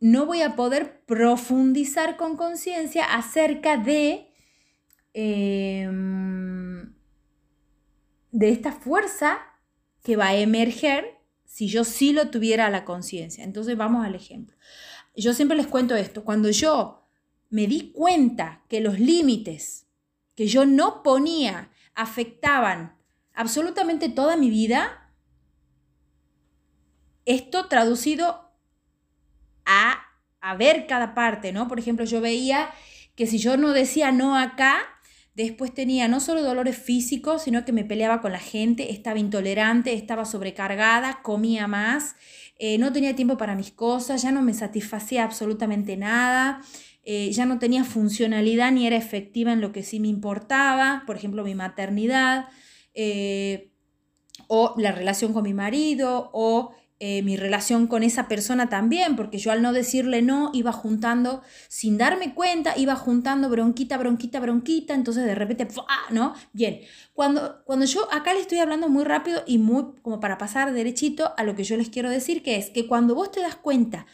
no 0.00 0.26
voy 0.26 0.42
a 0.42 0.56
poder 0.56 1.04
profundizar 1.06 2.16
con 2.16 2.36
conciencia 2.36 3.04
acerca 3.04 3.76
de, 3.76 4.28
em, 5.14 6.55
de 8.36 8.50
esta 8.50 8.70
fuerza 8.70 9.38
que 10.02 10.14
va 10.14 10.26
a 10.26 10.36
emerger 10.36 11.18
si 11.46 11.68
yo 11.68 11.84
sí 11.84 12.12
lo 12.12 12.28
tuviera 12.28 12.66
a 12.66 12.70
la 12.70 12.84
conciencia. 12.84 13.42
Entonces 13.42 13.78
vamos 13.78 14.04
al 14.04 14.14
ejemplo. 14.14 14.54
Yo 15.16 15.32
siempre 15.32 15.56
les 15.56 15.66
cuento 15.66 15.96
esto, 15.96 16.22
cuando 16.22 16.50
yo 16.50 17.02
me 17.48 17.66
di 17.66 17.92
cuenta 17.92 18.62
que 18.68 18.82
los 18.82 19.00
límites 19.00 19.86
que 20.34 20.48
yo 20.48 20.66
no 20.66 21.02
ponía 21.02 21.70
afectaban 21.94 22.98
absolutamente 23.32 24.10
toda 24.10 24.36
mi 24.36 24.50
vida, 24.50 25.14
esto 27.24 27.68
traducido 27.68 28.50
a, 29.64 29.96
a 30.42 30.56
ver 30.56 30.86
cada 30.86 31.14
parte, 31.14 31.52
¿no? 31.52 31.68
Por 31.68 31.78
ejemplo, 31.78 32.04
yo 32.04 32.20
veía 32.20 32.68
que 33.14 33.26
si 33.26 33.38
yo 33.38 33.56
no 33.56 33.72
decía 33.72 34.12
no 34.12 34.36
acá, 34.36 34.95
Después 35.36 35.74
tenía 35.74 36.08
no 36.08 36.20
solo 36.20 36.42
dolores 36.42 36.78
físicos, 36.78 37.42
sino 37.42 37.66
que 37.66 37.72
me 37.72 37.84
peleaba 37.84 38.22
con 38.22 38.32
la 38.32 38.38
gente, 38.38 38.90
estaba 38.90 39.18
intolerante, 39.18 39.92
estaba 39.92 40.24
sobrecargada, 40.24 41.20
comía 41.22 41.66
más, 41.66 42.16
eh, 42.58 42.78
no 42.78 42.90
tenía 42.90 43.14
tiempo 43.14 43.36
para 43.36 43.54
mis 43.54 43.70
cosas, 43.70 44.22
ya 44.22 44.32
no 44.32 44.40
me 44.40 44.54
satisfacía 44.54 45.24
absolutamente 45.24 45.98
nada, 45.98 46.62
eh, 47.02 47.30
ya 47.32 47.44
no 47.44 47.58
tenía 47.58 47.84
funcionalidad 47.84 48.72
ni 48.72 48.86
era 48.86 48.96
efectiva 48.96 49.52
en 49.52 49.60
lo 49.60 49.72
que 49.72 49.82
sí 49.82 50.00
me 50.00 50.08
importaba, 50.08 51.02
por 51.06 51.16
ejemplo 51.16 51.44
mi 51.44 51.54
maternidad, 51.54 52.46
eh, 52.94 53.72
o 54.48 54.74
la 54.78 54.92
relación 54.92 55.34
con 55.34 55.42
mi 55.42 55.52
marido, 55.52 56.30
o 56.32 56.72
eh, 56.98 57.22
mi 57.22 57.36
relación 57.36 57.86
con 57.86 58.02
esa 58.02 58.26
persona 58.26 58.70
también, 58.70 59.16
porque 59.16 59.36
yo 59.36 59.52
al 59.52 59.60
no 59.60 59.74
decirle 59.74 60.22
no 60.22 60.50
iba 60.54 60.72
juntando, 60.72 61.42
sin 61.68 61.98
darme 61.98 62.32
cuenta, 62.32 62.72
iba 62.78 62.96
juntando 62.96 63.50
bronquita, 63.50 63.98
bronquita, 63.98 64.40
bronquita, 64.40 64.94
entonces 64.94 65.24
de 65.26 65.34
repente, 65.34 65.68
¿no? 66.10 66.34
Bien, 66.52 66.80
cuando, 67.12 67.62
cuando 67.64 67.84
yo 67.84 68.08
acá 68.12 68.32
le 68.32 68.40
estoy 68.40 68.60
hablando 68.60 68.88
muy 68.88 69.04
rápido 69.04 69.42
y 69.46 69.58
muy 69.58 69.84
como 70.00 70.20
para 70.20 70.38
pasar 70.38 70.72
derechito 70.72 71.34
a 71.36 71.44
lo 71.44 71.54
que 71.54 71.64
yo 71.64 71.76
les 71.76 71.90
quiero 71.90 72.08
decir, 72.08 72.42
que 72.42 72.56
es 72.56 72.70
que 72.70 72.86
cuando 72.86 73.14
vos 73.14 73.30
te 73.30 73.40
das 73.40 73.56
cuenta 73.56 74.06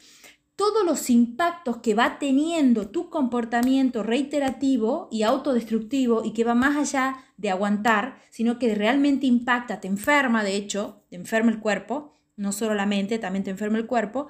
todos 0.57 0.85
los 0.85 1.09
impactos 1.09 1.79
que 1.79 1.95
va 1.95 2.19
teniendo 2.19 2.89
tu 2.89 3.11
comportamiento 3.11 4.03
reiterativo 4.03 5.09
y 5.11 5.23
autodestructivo 5.23 6.23
y 6.25 6.33
que 6.33 6.45
va 6.45 6.55
más 6.55 6.77
allá 6.77 7.25
de 7.37 7.51
aguantar, 7.51 8.23
sino 8.31 8.59
que 8.59 8.75
realmente 8.75 9.27
impacta, 9.27 9.81
te 9.81 9.89
enferma, 9.89 10.45
de 10.45 10.57
hecho, 10.57 11.05
te 11.11 11.17
enferma 11.17 11.51
el 11.51 11.61
cuerpo, 11.61 12.13
no 12.37 12.53
solo 12.53 12.75
la 12.75 12.87
mente, 12.87 13.19
también 13.19 13.45
te 13.45 13.51
enferma 13.51 13.79
el 13.79 13.87
cuerpo, 13.87 14.29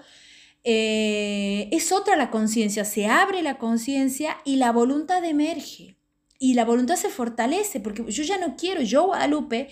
eh, 0.65 1.69
es 1.73 1.93
otra 1.93 2.17
la 2.17 2.31
conciencia, 2.31 2.85
se 2.85 3.07
abre 3.07 3.43
la 3.43 3.59
conciencia 3.59 4.39
y 4.45 4.57
la 4.57 4.73
voluntad 4.73 5.25
emerge. 5.25 5.97
Y 6.39 6.55
la 6.55 6.65
voluntad 6.65 6.97
se 6.97 7.09
fortalece, 7.09 7.81
porque 7.81 8.05
yo 8.11 8.25
ya 8.25 8.39
no 8.39 8.57
quiero, 8.57 8.83
yo 8.83 9.07
Guadalupe, 9.07 9.69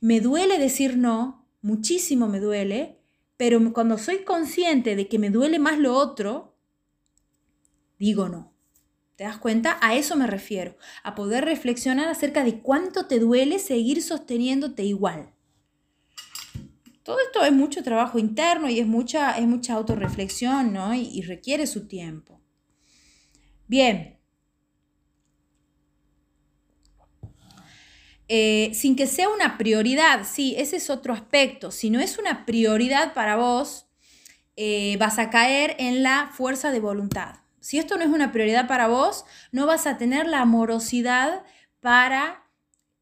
me 0.00 0.20
duele 0.20 0.58
decir 0.58 0.96
no, 0.96 1.46
muchísimo 1.60 2.28
me 2.28 2.40
duele, 2.40 2.98
pero 3.36 3.72
cuando 3.72 3.98
soy 3.98 4.24
consciente 4.24 4.96
de 4.96 5.06
que 5.08 5.18
me 5.18 5.30
duele 5.30 5.58
más 5.58 5.78
lo 5.78 5.94
otro, 5.94 6.56
digo 7.98 8.28
no. 8.28 8.54
¿Te 9.16 9.24
das 9.24 9.38
cuenta? 9.38 9.78
A 9.80 9.94
eso 9.94 10.16
me 10.16 10.26
refiero, 10.26 10.76
a 11.04 11.14
poder 11.14 11.44
reflexionar 11.44 12.08
acerca 12.08 12.42
de 12.42 12.60
cuánto 12.60 13.06
te 13.06 13.20
duele 13.20 13.60
seguir 13.60 14.02
sosteniéndote 14.02 14.82
igual. 14.82 15.33
Todo 17.04 17.20
esto 17.20 17.44
es 17.44 17.52
mucho 17.52 17.82
trabajo 17.82 18.18
interno 18.18 18.70
y 18.70 18.80
es 18.80 18.86
mucha, 18.86 19.36
es 19.36 19.46
mucha 19.46 19.74
autorreflexión, 19.74 20.72
¿no? 20.72 20.94
Y, 20.94 21.20
requiere 21.20 21.66
su 21.66 21.86
tiempo. 21.86 22.40
Bien. 23.66 24.18
Eh, 28.26 28.70
sin 28.72 28.96
que 28.96 29.06
sea 29.06 29.28
una 29.28 29.58
prioridad, 29.58 30.24
sí, 30.24 30.54
ese 30.56 30.76
es 30.76 30.88
otro 30.88 31.12
aspecto. 31.12 31.70
Si 31.70 31.90
no 31.90 32.00
es 32.00 32.16
una 32.16 32.46
prioridad 32.46 33.12
para 33.12 33.36
vos, 33.36 33.86
eh, 34.56 34.96
vas 34.98 35.18
a 35.18 35.28
caer 35.28 35.76
en 35.78 36.02
la 36.02 36.30
fuerza 36.32 36.70
de 36.70 36.80
voluntad. 36.80 37.36
Si 37.60 37.78
esto 37.78 37.98
no 37.98 38.04
es 38.04 38.10
una 38.10 38.32
prioridad 38.32 38.66
para 38.66 38.88
vos, 38.88 39.26
no 39.52 39.66
vas 39.66 39.86
a 39.86 39.98
tener 39.98 40.26
la 40.26 40.40
amorosidad 40.40 41.42
para 41.80 42.50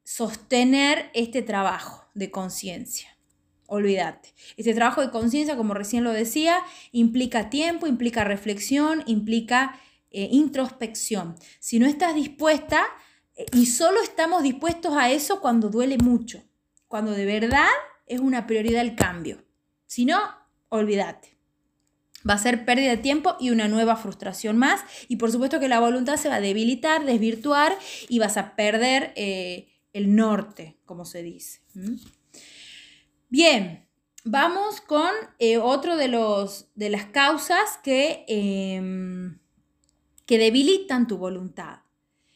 sostener 0.02 1.08
este 1.14 1.42
trabajo 1.42 2.10
de 2.14 2.32
conciencia 2.32 3.11
olvídate. 3.72 4.34
Este 4.56 4.74
trabajo 4.74 5.00
de 5.00 5.10
conciencia, 5.10 5.56
como 5.56 5.72
recién 5.72 6.04
lo 6.04 6.12
decía, 6.12 6.62
implica 6.92 7.48
tiempo, 7.48 7.86
implica 7.86 8.22
reflexión, 8.22 9.02
implica 9.06 9.80
eh, 10.10 10.28
introspección. 10.30 11.36
Si 11.58 11.78
no 11.78 11.86
estás 11.86 12.14
dispuesta, 12.14 12.84
eh, 13.34 13.46
y 13.54 13.66
solo 13.66 14.02
estamos 14.02 14.42
dispuestos 14.42 14.94
a 14.94 15.10
eso 15.10 15.40
cuando 15.40 15.70
duele 15.70 15.96
mucho, 15.96 16.42
cuando 16.86 17.12
de 17.12 17.24
verdad 17.24 17.68
es 18.06 18.20
una 18.20 18.46
prioridad 18.46 18.82
el 18.82 18.94
cambio. 18.94 19.42
Si 19.86 20.04
no, 20.04 20.20
olvídate. 20.68 21.38
Va 22.28 22.34
a 22.34 22.38
ser 22.38 22.66
pérdida 22.66 22.90
de 22.90 22.98
tiempo 22.98 23.36
y 23.40 23.50
una 23.50 23.68
nueva 23.68 23.96
frustración 23.96 24.58
más. 24.58 24.82
Y 25.08 25.16
por 25.16 25.32
supuesto 25.32 25.58
que 25.60 25.68
la 25.68 25.80
voluntad 25.80 26.16
se 26.16 26.28
va 26.28 26.36
a 26.36 26.40
debilitar, 26.40 27.04
desvirtuar 27.04 27.76
y 28.08 28.18
vas 28.18 28.36
a 28.36 28.54
perder 28.54 29.12
eh, 29.16 29.68
el 29.92 30.14
norte, 30.14 30.78
como 30.84 31.04
se 31.04 31.22
dice. 31.22 31.62
Bien, 33.32 33.88
vamos 34.24 34.82
con 34.82 35.08
eh, 35.38 35.56
otro 35.56 35.96
de, 35.96 36.06
los, 36.06 36.68
de 36.74 36.90
las 36.90 37.06
causas 37.06 37.78
que, 37.82 38.26
em, 38.28 39.38
que 40.26 40.36
debilitan 40.36 41.06
tu 41.06 41.16
voluntad. 41.16 41.78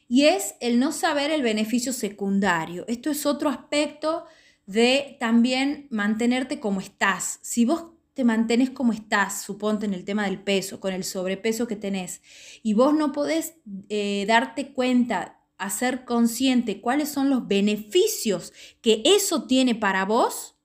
Y 0.08 0.24
es 0.24 0.54
el 0.58 0.78
no 0.78 0.92
saber 0.92 1.30
el 1.30 1.42
beneficio 1.42 1.92
secundario. 1.92 2.86
Esto 2.88 3.10
es 3.10 3.26
otro 3.26 3.50
aspecto 3.50 4.24
de 4.64 5.18
también 5.20 5.86
mantenerte 5.90 6.60
como 6.60 6.80
estás. 6.80 7.40
Si 7.42 7.66
vos 7.66 7.88
te 8.14 8.24
mantenés 8.24 8.70
como 8.70 8.94
estás, 8.94 9.42
suponte 9.42 9.84
en 9.84 9.92
el 9.92 10.06
tema 10.06 10.24
del 10.24 10.42
peso, 10.42 10.80
con 10.80 10.94
el 10.94 11.04
sobrepeso 11.04 11.66
que 11.66 11.76
tenés, 11.76 12.22
y 12.62 12.72
vos 12.72 12.94
no 12.94 13.12
podés 13.12 13.56
eh, 13.90 14.24
darte 14.26 14.72
cuenta, 14.72 15.42
hacer 15.58 16.06
consciente 16.06 16.80
cuáles 16.80 17.10
son 17.10 17.28
los 17.28 17.46
beneficios 17.46 18.54
que 18.80 19.02
eso 19.04 19.46
tiene 19.46 19.74
para 19.74 20.06
vos, 20.06 20.55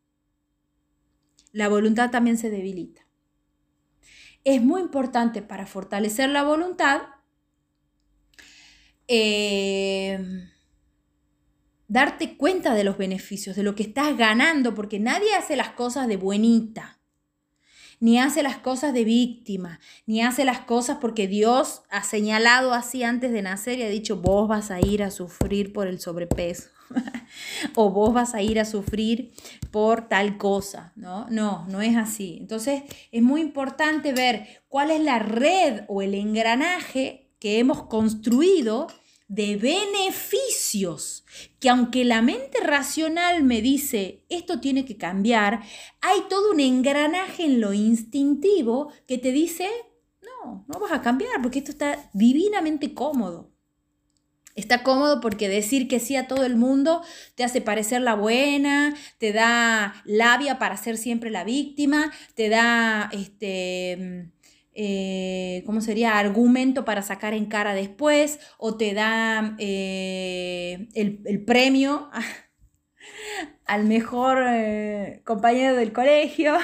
la 1.51 1.67
voluntad 1.67 2.11
también 2.11 2.37
se 2.37 2.49
debilita. 2.49 3.01
Es 4.43 4.61
muy 4.61 4.81
importante 4.81 5.41
para 5.41 5.65
fortalecer 5.65 6.29
la 6.29 6.43
voluntad 6.43 7.01
eh, 9.07 10.47
darte 11.87 12.37
cuenta 12.37 12.73
de 12.73 12.85
los 12.85 12.97
beneficios, 12.97 13.57
de 13.57 13.63
lo 13.63 13.75
que 13.75 13.83
estás 13.83 14.17
ganando, 14.17 14.73
porque 14.73 14.99
nadie 14.99 15.35
hace 15.35 15.57
las 15.57 15.71
cosas 15.71 16.07
de 16.07 16.15
buenita, 16.15 16.99
ni 17.99 18.17
hace 18.17 18.41
las 18.41 18.57
cosas 18.57 18.93
de 18.93 19.03
víctima, 19.03 19.81
ni 20.05 20.21
hace 20.21 20.45
las 20.45 20.61
cosas 20.61 20.99
porque 21.01 21.27
Dios 21.27 21.83
ha 21.89 22.03
señalado 22.03 22.73
así 22.73 23.03
antes 23.03 23.33
de 23.33 23.41
nacer 23.41 23.79
y 23.79 23.83
ha 23.83 23.89
dicho, 23.89 24.15
vos 24.15 24.47
vas 24.47 24.71
a 24.71 24.79
ir 24.79 25.03
a 25.03 25.11
sufrir 25.11 25.73
por 25.73 25.87
el 25.87 25.99
sobrepeso. 25.99 26.69
o 27.75 27.89
vos 27.89 28.13
vas 28.13 28.33
a 28.33 28.41
ir 28.41 28.59
a 28.59 28.65
sufrir 28.65 29.31
por 29.71 30.07
tal 30.07 30.37
cosa, 30.37 30.93
¿no? 30.95 31.27
No, 31.29 31.65
no 31.67 31.81
es 31.81 31.95
así. 31.95 32.37
Entonces 32.39 32.83
es 33.11 33.21
muy 33.21 33.41
importante 33.41 34.13
ver 34.13 34.63
cuál 34.67 34.91
es 34.91 35.01
la 35.01 35.19
red 35.19 35.81
o 35.87 36.01
el 36.01 36.13
engranaje 36.15 37.31
que 37.39 37.59
hemos 37.59 37.83
construido 37.83 38.87
de 39.31 39.55
beneficios, 39.55 41.23
que 41.61 41.69
aunque 41.69 42.03
la 42.03 42.21
mente 42.21 42.59
racional 42.59 43.43
me 43.43 43.61
dice 43.61 44.25
esto 44.27 44.59
tiene 44.59 44.83
que 44.83 44.97
cambiar, 44.97 45.61
hay 46.01 46.19
todo 46.29 46.51
un 46.51 46.59
engranaje 46.59 47.45
en 47.45 47.61
lo 47.61 47.71
instintivo 47.71 48.91
que 49.07 49.17
te 49.17 49.31
dice, 49.31 49.69
no, 50.21 50.65
no 50.67 50.79
vas 50.81 50.91
a 50.91 51.01
cambiar 51.01 51.41
porque 51.41 51.59
esto 51.59 51.71
está 51.71 52.09
divinamente 52.11 52.93
cómodo. 52.93 53.50
Está 54.61 54.83
cómodo 54.83 55.21
porque 55.21 55.49
decir 55.49 55.87
que 55.87 55.99
sí 55.99 56.15
a 56.15 56.27
todo 56.27 56.45
el 56.45 56.55
mundo 56.55 57.01
te 57.33 57.43
hace 57.43 57.61
parecer 57.61 57.99
la 58.01 58.13
buena, 58.13 58.93
te 59.17 59.33
da 59.33 59.95
labia 60.05 60.59
para 60.59 60.77
ser 60.77 60.97
siempre 60.97 61.31
la 61.31 61.43
víctima, 61.43 62.11
te 62.35 62.47
da, 62.49 63.09
este, 63.11 64.29
eh, 64.75 65.63
¿cómo 65.65 65.81
sería? 65.81 66.19
Argumento 66.19 66.85
para 66.85 67.01
sacar 67.01 67.33
en 67.33 67.47
cara 67.47 67.73
después, 67.73 68.39
o 68.59 68.77
te 68.77 68.93
da 68.93 69.55
eh, 69.57 70.87
el, 70.93 71.43
premio 71.43 72.11
al 73.65 73.85
mejor 73.85 74.45
eh, 74.47 75.23
compañero 75.25 75.75
del 75.75 75.91
colegio, 75.91 76.55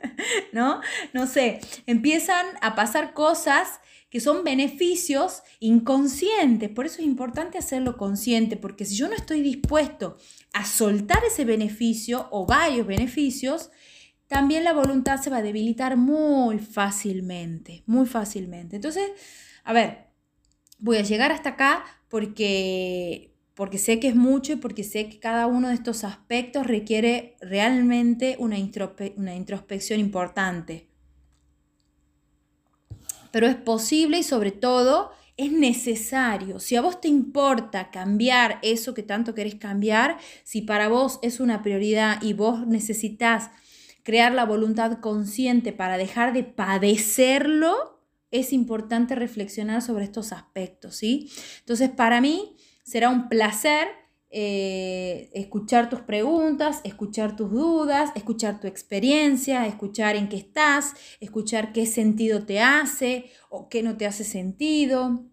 ¿no? 0.52 0.80
No 1.12 1.26
sé, 1.26 1.60
empiezan 1.84 2.46
a 2.62 2.74
pasar 2.74 3.12
cosas 3.12 3.78
que 4.12 4.20
son 4.20 4.44
beneficios 4.44 5.42
inconscientes. 5.58 6.68
Por 6.68 6.84
eso 6.84 7.00
es 7.00 7.06
importante 7.06 7.56
hacerlo 7.56 7.96
consciente, 7.96 8.58
porque 8.58 8.84
si 8.84 8.94
yo 8.94 9.08
no 9.08 9.14
estoy 9.14 9.40
dispuesto 9.40 10.18
a 10.52 10.66
soltar 10.66 11.24
ese 11.24 11.46
beneficio 11.46 12.28
o 12.30 12.44
varios 12.44 12.86
beneficios, 12.86 13.70
también 14.26 14.64
la 14.64 14.74
voluntad 14.74 15.18
se 15.18 15.30
va 15.30 15.38
a 15.38 15.42
debilitar 15.42 15.96
muy 15.96 16.58
fácilmente, 16.58 17.84
muy 17.86 18.04
fácilmente. 18.04 18.76
Entonces, 18.76 19.12
a 19.64 19.72
ver, 19.72 20.08
voy 20.78 20.98
a 20.98 21.02
llegar 21.02 21.32
hasta 21.32 21.48
acá 21.48 21.82
porque, 22.10 23.34
porque 23.54 23.78
sé 23.78 23.98
que 23.98 24.08
es 24.08 24.14
mucho 24.14 24.52
y 24.52 24.56
porque 24.56 24.84
sé 24.84 25.08
que 25.08 25.20
cada 25.20 25.46
uno 25.46 25.68
de 25.68 25.74
estos 25.74 26.04
aspectos 26.04 26.66
requiere 26.66 27.38
realmente 27.40 28.36
una, 28.38 28.58
una 29.16 29.34
introspección 29.34 30.00
importante. 30.00 30.91
Pero 33.32 33.46
es 33.48 33.56
posible 33.56 34.18
y 34.18 34.22
sobre 34.22 34.52
todo 34.52 35.10
es 35.36 35.50
necesario. 35.50 36.60
Si 36.60 36.76
a 36.76 36.82
vos 36.82 37.00
te 37.00 37.08
importa 37.08 37.90
cambiar 37.90 38.58
eso 38.62 38.94
que 38.94 39.02
tanto 39.02 39.34
querés 39.34 39.56
cambiar, 39.56 40.18
si 40.44 40.62
para 40.62 40.88
vos 40.88 41.18
es 41.22 41.40
una 41.40 41.62
prioridad 41.62 42.22
y 42.22 42.34
vos 42.34 42.66
necesitas 42.66 43.50
crear 44.02 44.32
la 44.32 44.44
voluntad 44.44 45.00
consciente 45.00 45.72
para 45.72 45.96
dejar 45.96 46.32
de 46.32 46.44
padecerlo, 46.44 48.00
es 48.30 48.52
importante 48.52 49.14
reflexionar 49.14 49.82
sobre 49.82 50.04
estos 50.04 50.32
aspectos, 50.32 50.96
¿sí? 50.96 51.30
Entonces, 51.60 51.90
para 51.90 52.20
mí 52.20 52.56
será 52.82 53.10
un 53.10 53.28
placer 53.28 53.88
eh, 54.34 55.28
escuchar 55.34 55.90
tus 55.90 56.00
preguntas, 56.00 56.80
escuchar 56.84 57.36
tus 57.36 57.50
dudas, 57.50 58.10
escuchar 58.14 58.60
tu 58.60 58.66
experiencia, 58.66 59.66
escuchar 59.66 60.16
en 60.16 60.30
qué 60.30 60.38
estás, 60.38 60.94
escuchar 61.20 61.74
qué 61.74 61.84
sentido 61.84 62.46
te 62.46 62.60
hace 62.60 63.30
o 63.50 63.68
qué 63.68 63.82
no 63.82 63.98
te 63.98 64.06
hace 64.06 64.24
sentido, 64.24 65.26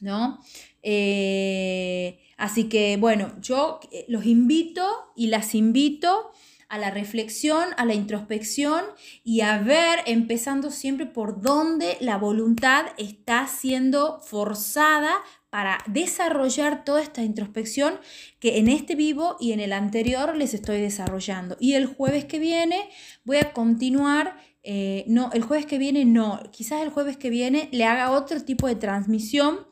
¿no? 0.00 0.38
Eh, 0.82 2.20
así 2.38 2.70
que, 2.70 2.96
bueno, 2.96 3.34
yo 3.42 3.80
eh, 3.92 4.06
los 4.08 4.24
invito 4.24 4.88
y 5.14 5.26
las 5.26 5.54
invito 5.54 6.30
a 6.70 6.78
la 6.78 6.90
reflexión, 6.90 7.68
a 7.76 7.84
la 7.84 7.92
introspección 7.92 8.82
y 9.22 9.42
a 9.42 9.58
ver, 9.58 9.98
empezando 10.06 10.70
siempre 10.70 11.04
por 11.04 11.42
dónde 11.42 11.98
la 12.00 12.16
voluntad 12.16 12.86
está 12.96 13.46
siendo 13.46 14.20
forzada 14.20 15.12
para 15.52 15.76
desarrollar 15.86 16.82
toda 16.82 17.02
esta 17.02 17.22
introspección 17.22 18.00
que 18.40 18.56
en 18.56 18.70
este 18.70 18.94
vivo 18.94 19.36
y 19.38 19.52
en 19.52 19.60
el 19.60 19.74
anterior 19.74 20.34
les 20.34 20.54
estoy 20.54 20.80
desarrollando. 20.80 21.58
Y 21.60 21.74
el 21.74 21.84
jueves 21.84 22.24
que 22.24 22.38
viene 22.38 22.88
voy 23.24 23.36
a 23.36 23.52
continuar, 23.52 24.38
eh, 24.62 25.04
no, 25.08 25.30
el 25.34 25.42
jueves 25.42 25.66
que 25.66 25.76
viene 25.76 26.06
no, 26.06 26.40
quizás 26.52 26.80
el 26.80 26.88
jueves 26.88 27.18
que 27.18 27.28
viene 27.28 27.68
le 27.70 27.84
haga 27.84 28.12
otro 28.12 28.42
tipo 28.42 28.66
de 28.66 28.76
transmisión 28.76 29.66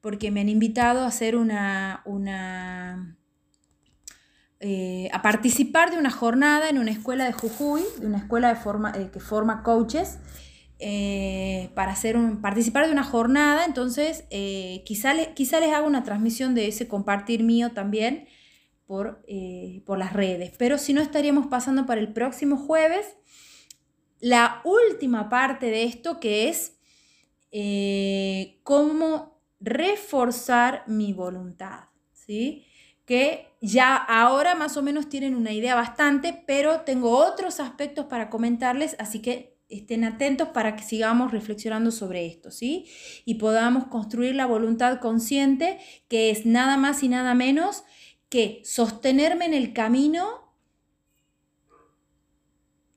porque 0.00 0.30
me 0.30 0.40
han 0.40 0.48
invitado 0.48 1.00
a 1.00 1.06
hacer 1.06 1.34
una, 1.34 2.02
una 2.04 3.18
eh, 4.60 5.10
a 5.12 5.20
participar 5.20 5.90
de 5.90 5.98
una 5.98 6.12
jornada 6.12 6.68
en 6.68 6.78
una 6.78 6.92
escuela 6.92 7.24
de 7.24 7.32
Jujuy, 7.32 7.82
de 7.98 8.06
una 8.06 8.18
escuela 8.18 8.50
de 8.50 8.54
forma, 8.54 8.92
eh, 8.94 9.10
que 9.12 9.18
forma 9.18 9.64
coaches, 9.64 10.18
eh, 10.86 11.70
para 11.74 11.92
hacer 11.92 12.16
un, 12.16 12.42
participar 12.42 12.86
de 12.86 12.92
una 12.92 13.04
jornada. 13.04 13.64
Entonces, 13.64 14.24
quizá, 14.84 15.14
quizá, 15.34 15.60
les 15.60 15.72
haga 15.72 15.86
una 15.86 16.04
transmisión 16.04 16.54
de 16.54 16.68
ese 16.68 16.88
compartir 16.88 17.42
mío 17.42 17.72
también 17.72 18.28
por, 18.86 19.24
por 19.86 19.98
las 19.98 20.12
redes. 20.12 20.52
Pero 20.58 20.76
si 20.76 20.92
no, 20.92 21.00
estaríamos 21.00 21.46
pasando 21.46 21.86
para 21.86 22.00
el 22.00 22.12
próximo 22.12 22.56
jueves 22.58 23.16
la 24.20 24.60
última 24.64 25.28
parte 25.28 25.66
de 25.66 25.84
esto 25.84 26.20
que 26.20 26.48
es 26.50 26.76
cómo 28.62 29.40
reforzar 29.60 30.84
mi 30.86 31.12
voluntad. 31.12 31.84
¿sí? 32.12 32.66
que 33.04 33.48
ya 33.60 33.96
ahora 33.96 34.54
más 34.54 34.76
o 34.76 34.82
menos 34.82 35.08
tienen 35.08 35.34
una 35.34 35.52
idea 35.52 35.74
bastante, 35.74 36.42
pero 36.46 36.80
tengo 36.80 37.16
otros 37.18 37.60
aspectos 37.60 38.06
para 38.06 38.30
comentarles, 38.30 38.96
así 38.98 39.20
que 39.20 39.53
estén 39.68 40.04
atentos 40.04 40.48
para 40.48 40.76
que 40.76 40.82
sigamos 40.82 41.32
reflexionando 41.32 41.90
sobre 41.90 42.26
esto, 42.26 42.50
¿sí? 42.50 42.86
Y 43.24 43.34
podamos 43.34 43.86
construir 43.86 44.34
la 44.34 44.46
voluntad 44.46 45.00
consciente, 45.00 45.78
que 46.08 46.30
es 46.30 46.46
nada 46.46 46.76
más 46.76 47.02
y 47.02 47.08
nada 47.08 47.34
menos 47.34 47.84
que 48.28 48.60
sostenerme 48.64 49.46
en 49.46 49.54
el 49.54 49.72
camino 49.72 50.52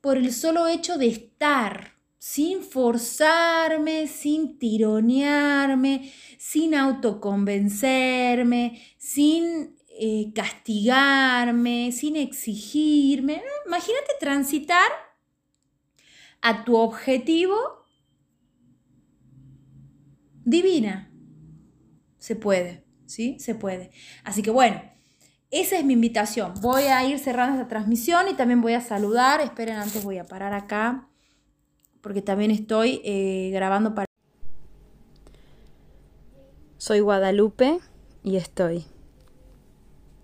por 0.01 0.17
el 0.17 0.33
solo 0.33 0.67
hecho 0.67 0.97
de 0.97 1.07
estar, 1.07 1.93
sin 2.17 2.63
forzarme, 2.63 4.07
sin 4.07 4.57
tironearme, 4.57 6.11
sin 6.37 6.75
autoconvencerme, 6.75 8.81
sin 8.97 9.75
eh, 9.89 10.31
castigarme, 10.33 11.91
sin 11.91 12.15
exigirme. 12.15 13.43
Imagínate 13.65 14.13
transitar 14.19 15.06
a 16.41 16.63
tu 16.63 16.75
objetivo 16.77 17.55
divina. 20.43 21.11
Se 22.17 22.35
puede, 22.35 22.85
¿sí? 23.05 23.37
Se 23.39 23.55
puede. 23.55 23.91
Así 24.23 24.41
que 24.41 24.51
bueno, 24.51 24.81
esa 25.51 25.77
es 25.77 25.85
mi 25.85 25.93
invitación. 25.93 26.53
Voy 26.61 26.83
a 26.83 27.03
ir 27.07 27.19
cerrando 27.19 27.55
esta 27.55 27.67
transmisión 27.67 28.27
y 28.29 28.33
también 28.33 28.61
voy 28.61 28.73
a 28.73 28.81
saludar. 28.81 29.41
Esperen, 29.41 29.75
antes 29.75 30.03
voy 30.03 30.17
a 30.17 30.25
parar 30.25 30.53
acá 30.53 31.07
porque 32.01 32.21
también 32.21 32.51
estoy 32.51 33.01
eh, 33.03 33.49
grabando 33.51 33.93
para... 33.93 34.05
Soy 36.77 37.01
Guadalupe 37.01 37.79
y 38.23 38.37
estoy. 38.37 38.85